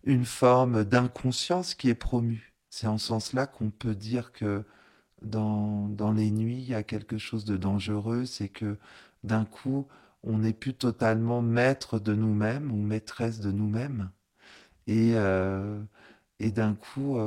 [0.04, 2.54] une forme d'inconscience qui est promue.
[2.70, 4.64] C'est en ce sens-là qu'on peut dire que
[5.22, 8.78] dans, les nuits, il y a quelque chose de dangereux, c'est que
[9.24, 9.88] d'un coup,
[10.24, 14.12] on n'est plus totalement maître de nous-mêmes ou maîtresse de nous-mêmes.
[14.88, 15.82] Et, euh,
[16.40, 17.18] d'un coup,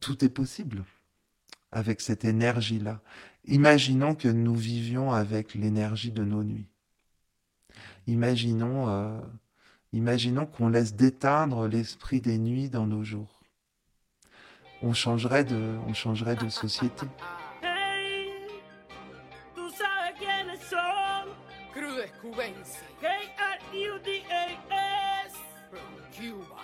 [0.00, 0.84] tout est possible
[1.72, 3.00] avec cette énergie-là.
[3.46, 6.68] Imaginons que nous vivions avec l'énergie de nos nuits.
[8.06, 9.20] Imaginons, euh,
[9.92, 13.40] imaginons qu'on laisse déteindre l'esprit des nuits dans nos jours.
[14.82, 17.06] On changerait de, on changerait de société.
[26.12, 26.56] Cuba.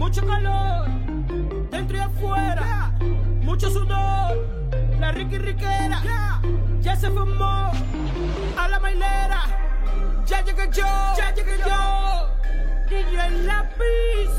[0.00, 0.88] Mucho calor,
[1.70, 2.90] dentro y afuera.
[3.42, 4.48] Mucho sudor,
[4.98, 6.40] la rica y riquera.
[6.80, 7.70] Ya se fumó
[8.56, 9.42] a la mailera.
[10.24, 10.86] Ya llegué yo,
[11.18, 11.66] ya llegué yo.
[11.66, 12.30] yo.
[12.88, 14.30] DJ Lápiz,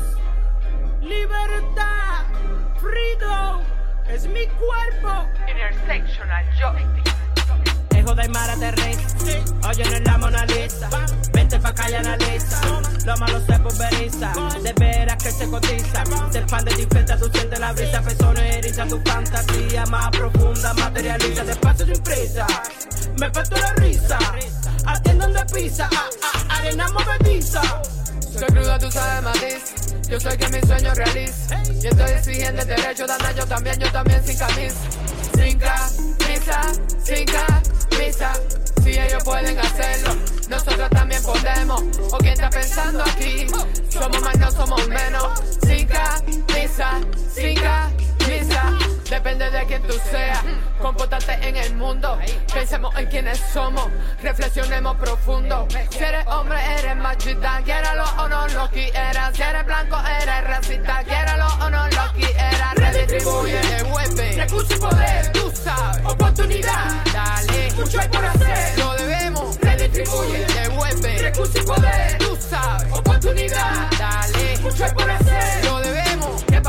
[1.00, 2.24] libertad,
[2.80, 3.60] freedom.
[4.08, 5.28] Es mi cuerpo.
[5.46, 7.11] Intersectional Joy.
[8.02, 9.00] Hijo de Mara Teresa,
[9.68, 10.88] oye no es la Mona Lisa,
[11.32, 12.60] vente pa' acá y analiza,
[13.04, 17.72] lo malo se pulveriza, de veras que se cotiza, se expande disfruta, tú sientes la
[17.72, 22.46] brisa, personas eriza tu fantasía más profunda, materializa, despacio sin prisa,
[23.20, 24.18] me peto la risa,
[24.84, 27.62] atiendan de pizza, ah, ah, arena movediza.
[28.20, 29.74] Soy crudo, tú sabes matiz.
[30.08, 31.62] Yo soy que mi sueño realiza.
[31.80, 34.80] Yo estoy exigiendo el derecho de andar yo también, yo también sin camisa.
[35.34, 36.62] Sin camisa,
[37.04, 37.81] sin camisa.
[38.02, 40.16] Si ellos pueden hacerlo,
[40.48, 41.82] nosotros también podemos.
[42.10, 43.46] ¿O quién está pensando aquí?
[43.90, 45.40] Somos más, no somos menos.
[45.64, 47.00] Sin camisa,
[47.32, 48.11] sin.
[49.12, 50.40] Depende de quién tú seas.
[50.80, 52.18] Compórtate en el mundo.
[52.52, 53.88] Pensemos en quiénes somos.
[54.22, 55.68] Reflexionemos profundo.
[55.90, 57.60] Si eres hombre, eres machista.
[57.62, 59.36] Quiéralo o no lo quieras.
[59.36, 61.04] Si eres blanco, eres racista.
[61.04, 62.74] Quiéralo o no lo quieras.
[62.74, 64.32] Redistribuye, devuelve.
[64.32, 66.06] Recurso y poder, tú sabes.
[66.06, 67.72] Oportunidad, dale.
[67.76, 68.78] Mucho hay por hacer.
[68.78, 69.60] Lo debemos.
[69.60, 71.18] Redistribuye, devuelve.
[71.18, 72.92] Recurso y poder, tú sabes.
[72.92, 74.58] Oportunidad, dale.
[74.62, 75.64] Mucho hay por hacer.
[75.66, 76.11] Lo debemos.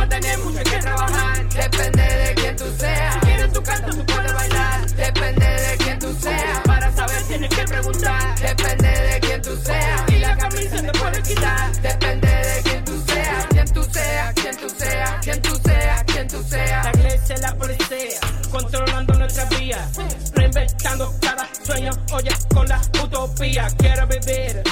[0.03, 1.47] Para tener mucho que trabajar.
[1.47, 3.13] Depende de quién tú seas.
[3.13, 4.85] Si quieres tu canto, tú puedes bailar.
[4.97, 6.59] Depende de quién tú seas.
[6.65, 8.37] Para saber tienes que preguntar.
[8.37, 10.01] Depende de quién tú seas.
[10.09, 11.71] Y la camisa te puede quitar.
[11.81, 13.47] Depende de quién tú seas.
[13.49, 16.83] Quién tú seas, quién tú seas, quién tú seas, quién tú seas.
[16.85, 18.19] La iglesia la policía,
[18.51, 19.89] controlando nuestras vías,
[20.33, 24.63] reinventando cada sueño, oye, con la utopía, quiero vivir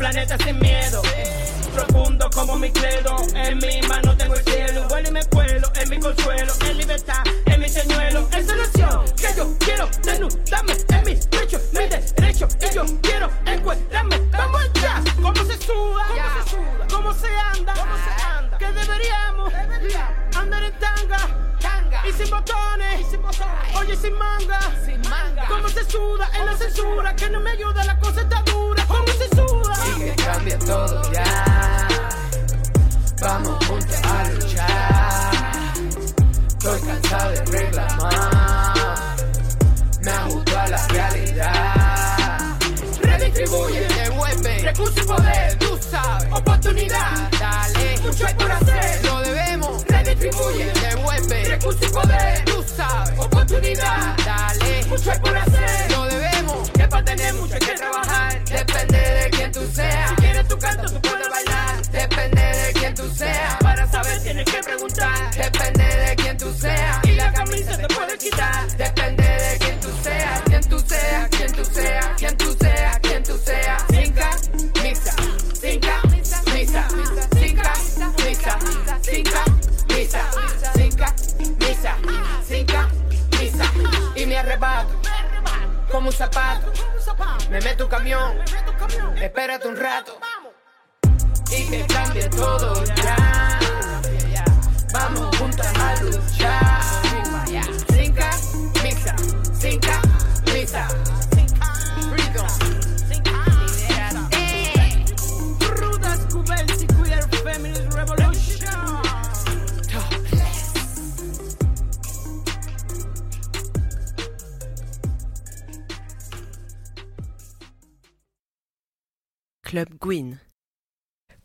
[0.00, 1.02] planeta sin miedo.
[1.74, 4.88] Profundo como mi credo, en mi mano tengo el cielo.
[4.88, 9.04] Vuelo y me cuelo, en mi consuelo, en libertad, en mi señuelo, en solución.
[9.14, 12.48] Que yo quiero desnudarme en mi pecho, mi derecho.
[12.62, 14.16] Y yo quiero encuadrarme.
[14.32, 18.56] Vamos allá, cómo se suda, cómo se suda, cómo se anda, cómo se anda.
[18.56, 19.52] Que deberíamos
[20.34, 21.18] andar en tanga.
[22.08, 23.06] Y sin botones,
[23.78, 25.44] oye sin manga, sin manga.
[25.46, 28.82] Cómo se suda en la censura, que no me ayuda, la cosa está dura.
[28.88, 29.59] Cómo se suda.
[30.32, 31.88] Cambie todo ya.
[33.20, 35.74] Vamos juntos a luchar.
[36.46, 38.19] Estoy cansado de reclamar.
[87.60, 88.38] Me meto un camión.
[89.20, 90.18] Espérate un rato.
[91.50, 93.29] Y que cambie todo ya.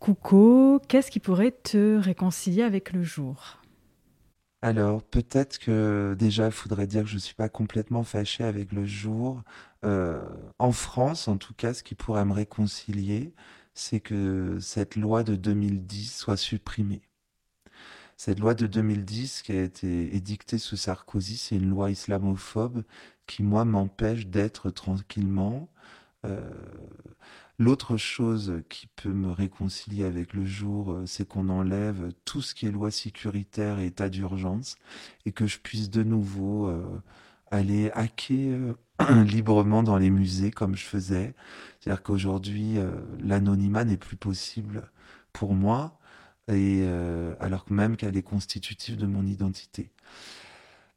[0.06, 3.60] Coucou, qu'est-ce qui pourrait te réconcilier avec le jour?
[4.62, 8.70] Alors, peut-être que déjà, il faudrait dire que je ne suis pas complètement fâché avec
[8.70, 9.42] le jour.
[9.84, 10.24] Euh,
[10.60, 13.34] en France, en tout cas, ce qui pourrait me réconcilier,
[13.74, 17.02] c'est que cette loi de 2010 soit supprimée.
[18.16, 22.84] Cette loi de 2010 qui a été édictée sous Sarkozy, c'est une loi islamophobe
[23.26, 25.68] qui, moi, m'empêche d'être tranquillement.
[26.24, 26.40] Euh,
[27.58, 32.54] L'autre chose qui peut me réconcilier avec le jour, euh, c'est qu'on enlève tout ce
[32.54, 34.76] qui est loi sécuritaire et état d'urgence
[35.24, 37.02] et que je puisse de nouveau euh,
[37.50, 41.34] aller hacker euh, librement dans les musées comme je faisais.
[41.80, 42.76] C'est-à-dire qu'aujourd'hui,
[43.20, 44.90] l'anonymat n'est plus possible
[45.32, 45.98] pour moi,
[46.48, 46.86] et
[47.40, 49.92] alors même qu'elle est constitutive de mon identité.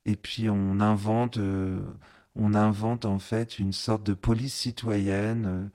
[0.05, 1.37] Et puis on invente,
[2.35, 5.69] on invente en fait une sorte de police citoyenne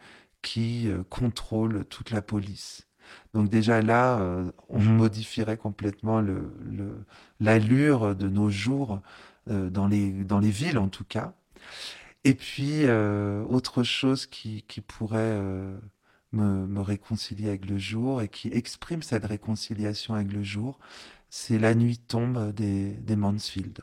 [0.44, 2.86] qui euh, contrôle toute la police.
[3.34, 7.04] Donc déjà là, euh, on modifierait complètement le, le-
[7.40, 9.00] l'allure de nos jours
[9.50, 11.34] euh, dans les, dans les villes en tout cas.
[12.24, 15.78] Et puis euh, autre chose qui, qui pourrait euh,
[16.32, 20.78] me, me réconcilier avec le jour et qui exprime cette réconciliation avec le jour,
[21.30, 23.80] c'est La nuit tombe des, des Mansfield.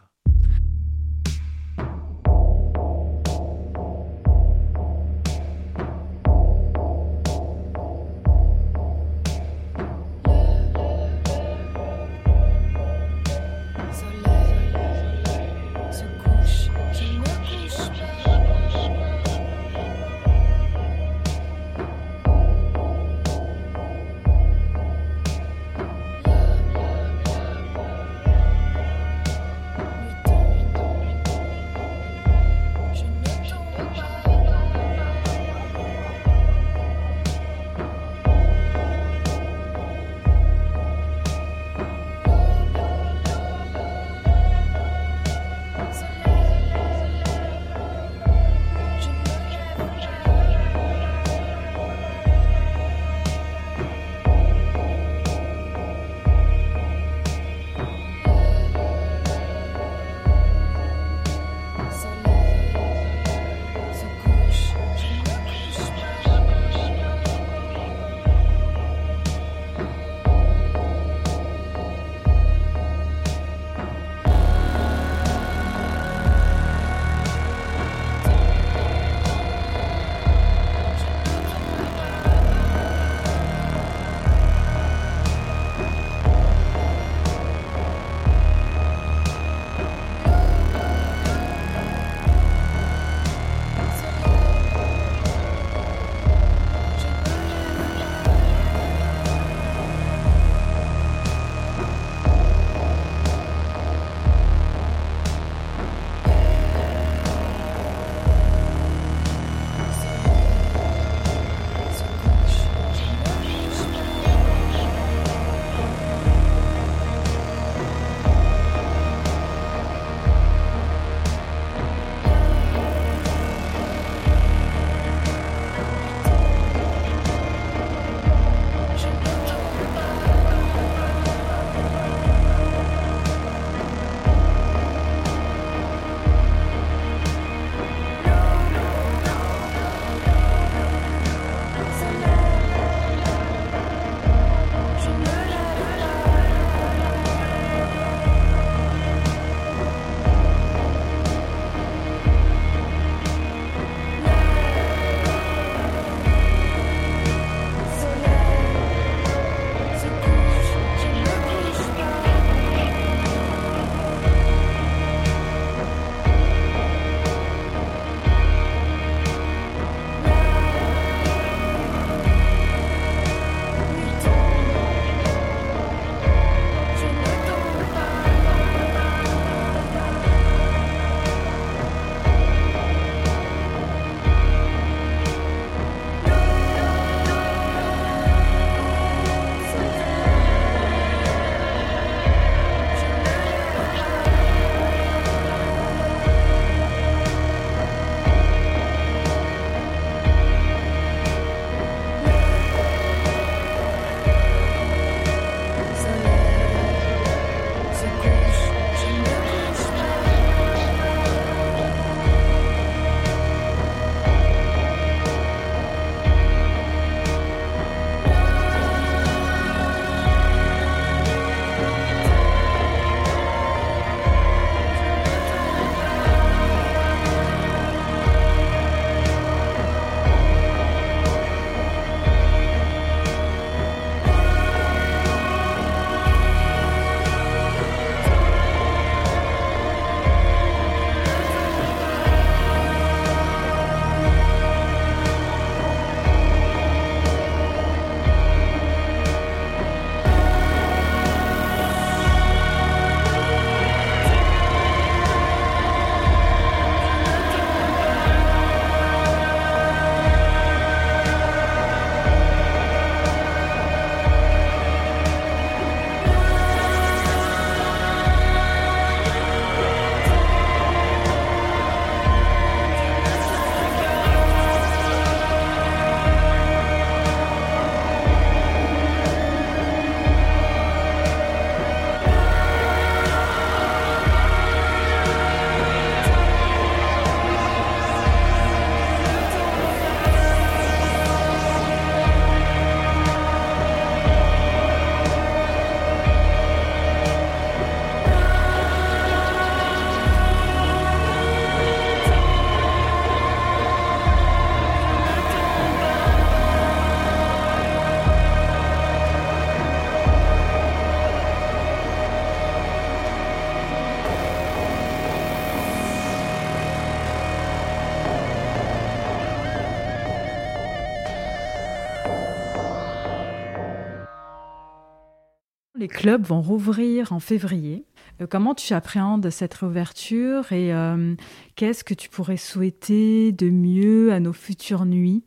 [326.12, 328.06] Clubs vont rouvrir en février.
[328.42, 331.36] Euh, comment tu appréhendes cette réouverture et euh,
[331.76, 335.44] qu'est-ce que tu pourrais souhaiter de mieux à nos futures nuits?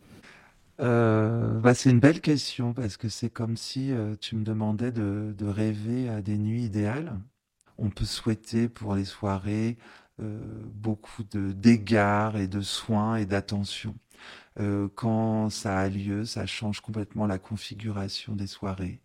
[0.80, 5.34] Euh, bah, c'est une belle question parce que c'est comme si tu me demandais de,
[5.42, 7.18] rêver à des nuits idéales.
[7.78, 9.76] On peut souhaiter pour les soirées
[10.18, 13.94] beaucoup de d'égards et de soins et d'attention.
[14.94, 19.00] Quand ça a lieu, ça change complètement la configuration des soirées.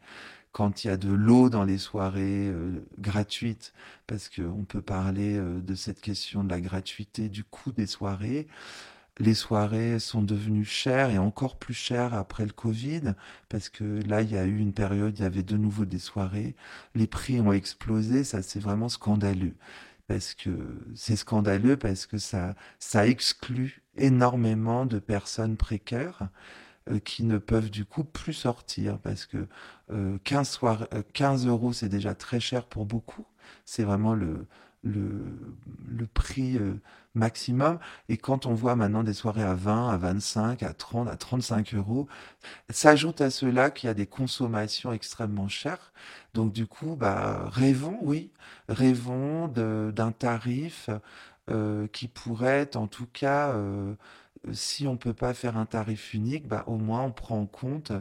[0.51, 3.73] Quand il y a de l'eau dans les soirées euh, gratuites,
[4.07, 8.47] parce qu'on peut parler euh, de cette question de la gratuité du coût des soirées,
[9.19, 13.13] les soirées sont devenues chères et encore plus chères après le Covid,
[13.49, 15.99] parce que là, il y a eu une période, il y avait de nouveau des
[15.99, 16.55] soirées,
[16.95, 19.55] les prix ont explosé, ça c'est vraiment scandaleux.
[20.07, 20.49] Parce que
[20.95, 26.29] c'est scandaleux parce que ça, ça exclut énormément de personnes précaires
[26.97, 29.47] qui ne peuvent du coup plus sortir parce que
[29.91, 33.25] euh, 15, soir- euh, 15 euros c'est déjà très cher pour beaucoup.
[33.65, 34.47] C'est vraiment le,
[34.83, 35.25] le,
[35.87, 36.75] le prix euh,
[37.15, 37.79] maximum.
[38.09, 41.73] Et quand on voit maintenant des soirées à 20, à 25, à 30, à 35
[41.73, 42.07] euros,
[42.69, 45.91] s'ajoute à cela qu'il y a des consommations extrêmement chères.
[46.33, 48.31] Donc du coup, bah, rêvons, oui,
[48.69, 50.89] rêvons d'un tarif
[51.49, 53.95] euh, qui pourrait être en tout cas, euh,
[54.53, 57.91] si on peut pas faire un tarif unique, bah, au moins on prend en compte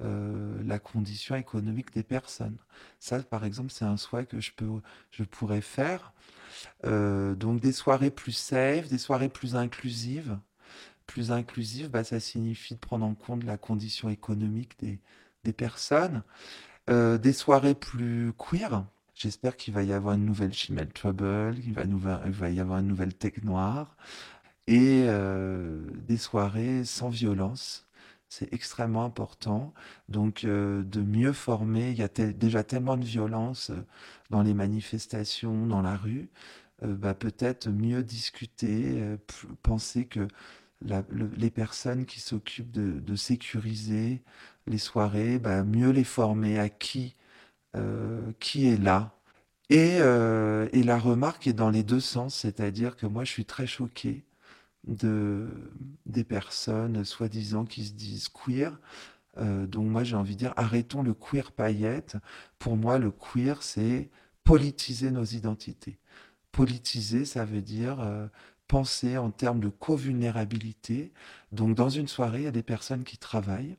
[0.00, 2.56] euh, la condition économique des personnes.
[3.00, 4.68] Ça, par exemple, c'est un souhait que je peux,
[5.10, 6.12] je pourrais faire.
[6.84, 10.38] Euh, donc des soirées plus safe, des soirées plus inclusives.
[11.06, 15.00] Plus inclusives, bah, ça signifie de prendre en compte la condition économique des,
[15.44, 16.22] des personnes.
[16.90, 18.84] Euh, des soirées plus queer.
[19.14, 21.82] J'espère qu'il va y avoir une nouvelle Chimel Trouble, qu'il va,
[22.24, 23.96] il va y avoir une nouvelle Tech Noire.
[24.68, 27.86] Et euh, des soirées sans violence.
[28.28, 29.72] C'est extrêmement important.
[30.10, 31.90] Donc, euh, de mieux former.
[31.90, 33.86] Il y a déjà tellement de violence euh,
[34.30, 36.28] dans les manifestations, dans la rue.
[36.82, 39.02] Bah, peut-être mieux discuter,
[39.62, 40.28] penser que
[40.82, 44.22] les personnes qui s'occupent de, sécuriser
[44.68, 47.16] les soirées, bah, mieux les former à qui,
[48.40, 49.12] qui est là.
[49.70, 53.66] Et, et la remarque est dans les deux sens, c'est-à-dire que moi je suis très
[53.66, 54.24] choqué
[54.86, 55.48] de,
[56.06, 58.78] des personnes soi-disant qui se disent queer.
[59.38, 62.16] Euh, donc moi j'ai envie de dire arrêtons le queer paillette.
[62.58, 64.10] Pour moi le queer c'est
[64.44, 65.98] politiser nos identités.
[66.52, 68.26] Politiser ça veut dire euh,
[68.66, 71.12] penser en termes de co-vulnérabilité.
[71.52, 73.76] Donc dans une soirée il y a des personnes qui travaillent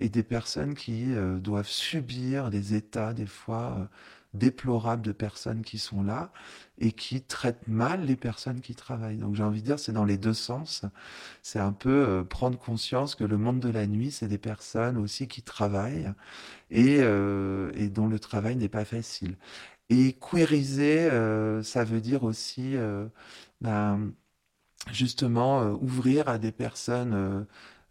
[0.00, 3.90] et des personnes qui euh, doivent subir des états des fois
[4.34, 6.32] déplorables de personnes qui sont là
[6.78, 9.18] et qui traitent mal les personnes qui travaillent.
[9.18, 10.84] Donc j'ai envie de dire, c'est dans les deux sens.
[11.42, 14.96] C'est un peu euh, prendre conscience que le monde de la nuit, c'est des personnes
[14.96, 16.12] aussi qui travaillent
[16.70, 19.36] et, euh, et dont le travail n'est pas facile.
[19.90, 22.76] Et queeriser, euh, ça veut dire aussi
[23.60, 24.12] ben,
[24.92, 27.46] justement ouvrir à des personnes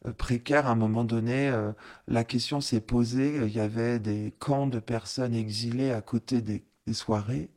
[0.05, 0.67] euh, euh, précaires.
[0.67, 1.71] À un moment donné, euh,
[2.07, 3.37] la question s'est posée.
[3.45, 7.49] Il y avait des camps de personnes exilées à côté des, soirées.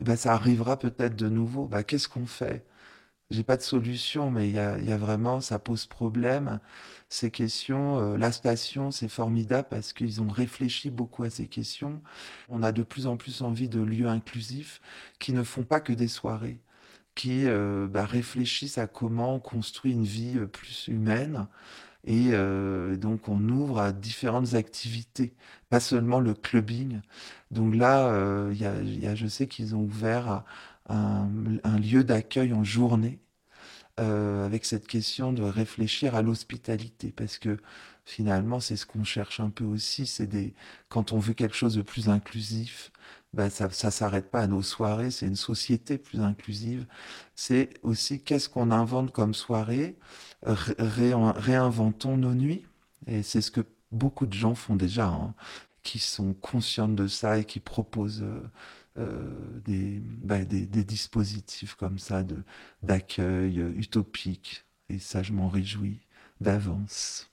[0.00, 1.66] Et ben, ça arrivera peut-être de nouveau.
[1.66, 2.66] Ben, qu'est-ce qu'on fait?
[3.30, 6.60] J'ai pas de solution, mais il y a, y a vraiment, ça pose problème,
[7.10, 7.98] ces questions.
[7.98, 12.02] Euh, la station, c'est formidable parce qu'ils ont réfléchi beaucoup à ces questions.
[12.48, 14.80] On a de plus en plus envie de lieux inclusifs
[15.18, 16.60] qui ne font pas que des soirées,
[17.18, 21.48] qui euh, bah, réfléchissent à comment on construit une vie euh, plus humaine.
[22.04, 25.34] Et euh, donc on ouvre à différentes activités,
[25.68, 27.00] pas seulement le clubbing.
[27.50, 30.44] Donc là, euh, y a, je sais qu'ils ont ouvert
[30.88, 31.28] un,
[31.80, 33.18] lieu d'accueil en journée
[33.96, 37.58] avec cette question de réfléchir à l'hospitalité, parce que
[38.04, 40.54] finalement, c'est ce qu'on cherche un peu aussi, c'est
[40.88, 42.92] quand on veut quelque chose de plus inclusif,
[43.34, 46.86] ben ça, ça s'arrête pas à nos soirées, c'est une société plus inclusive.
[47.34, 49.96] C'est aussi qu'est-ce qu'on invente comme soirée,
[50.44, 52.64] Ré- réin- réinventons nos nuits,
[53.06, 53.62] et c'est ce que
[53.92, 55.34] beaucoup de gens font déjà, hein,
[55.82, 58.40] qui sont conscients de ça et qui proposent euh,
[58.98, 62.24] euh, des, bah, des, des dispositifs comme ça
[62.82, 64.64] d'accueil utopique.
[64.88, 66.00] Et ça, je m'en réjouis
[66.40, 67.30] d'avance.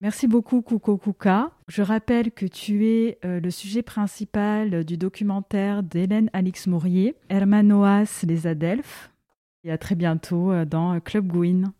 [0.00, 1.50] Merci beaucoup, Kuko Kuka.
[1.66, 8.24] Je rappelle que tu es euh, le sujet principal du documentaire d'Hélène Alix Mourier, Hermanoas
[8.24, 9.10] les Adelphes.
[9.64, 11.72] Et à très bientôt euh, dans Club Gouin.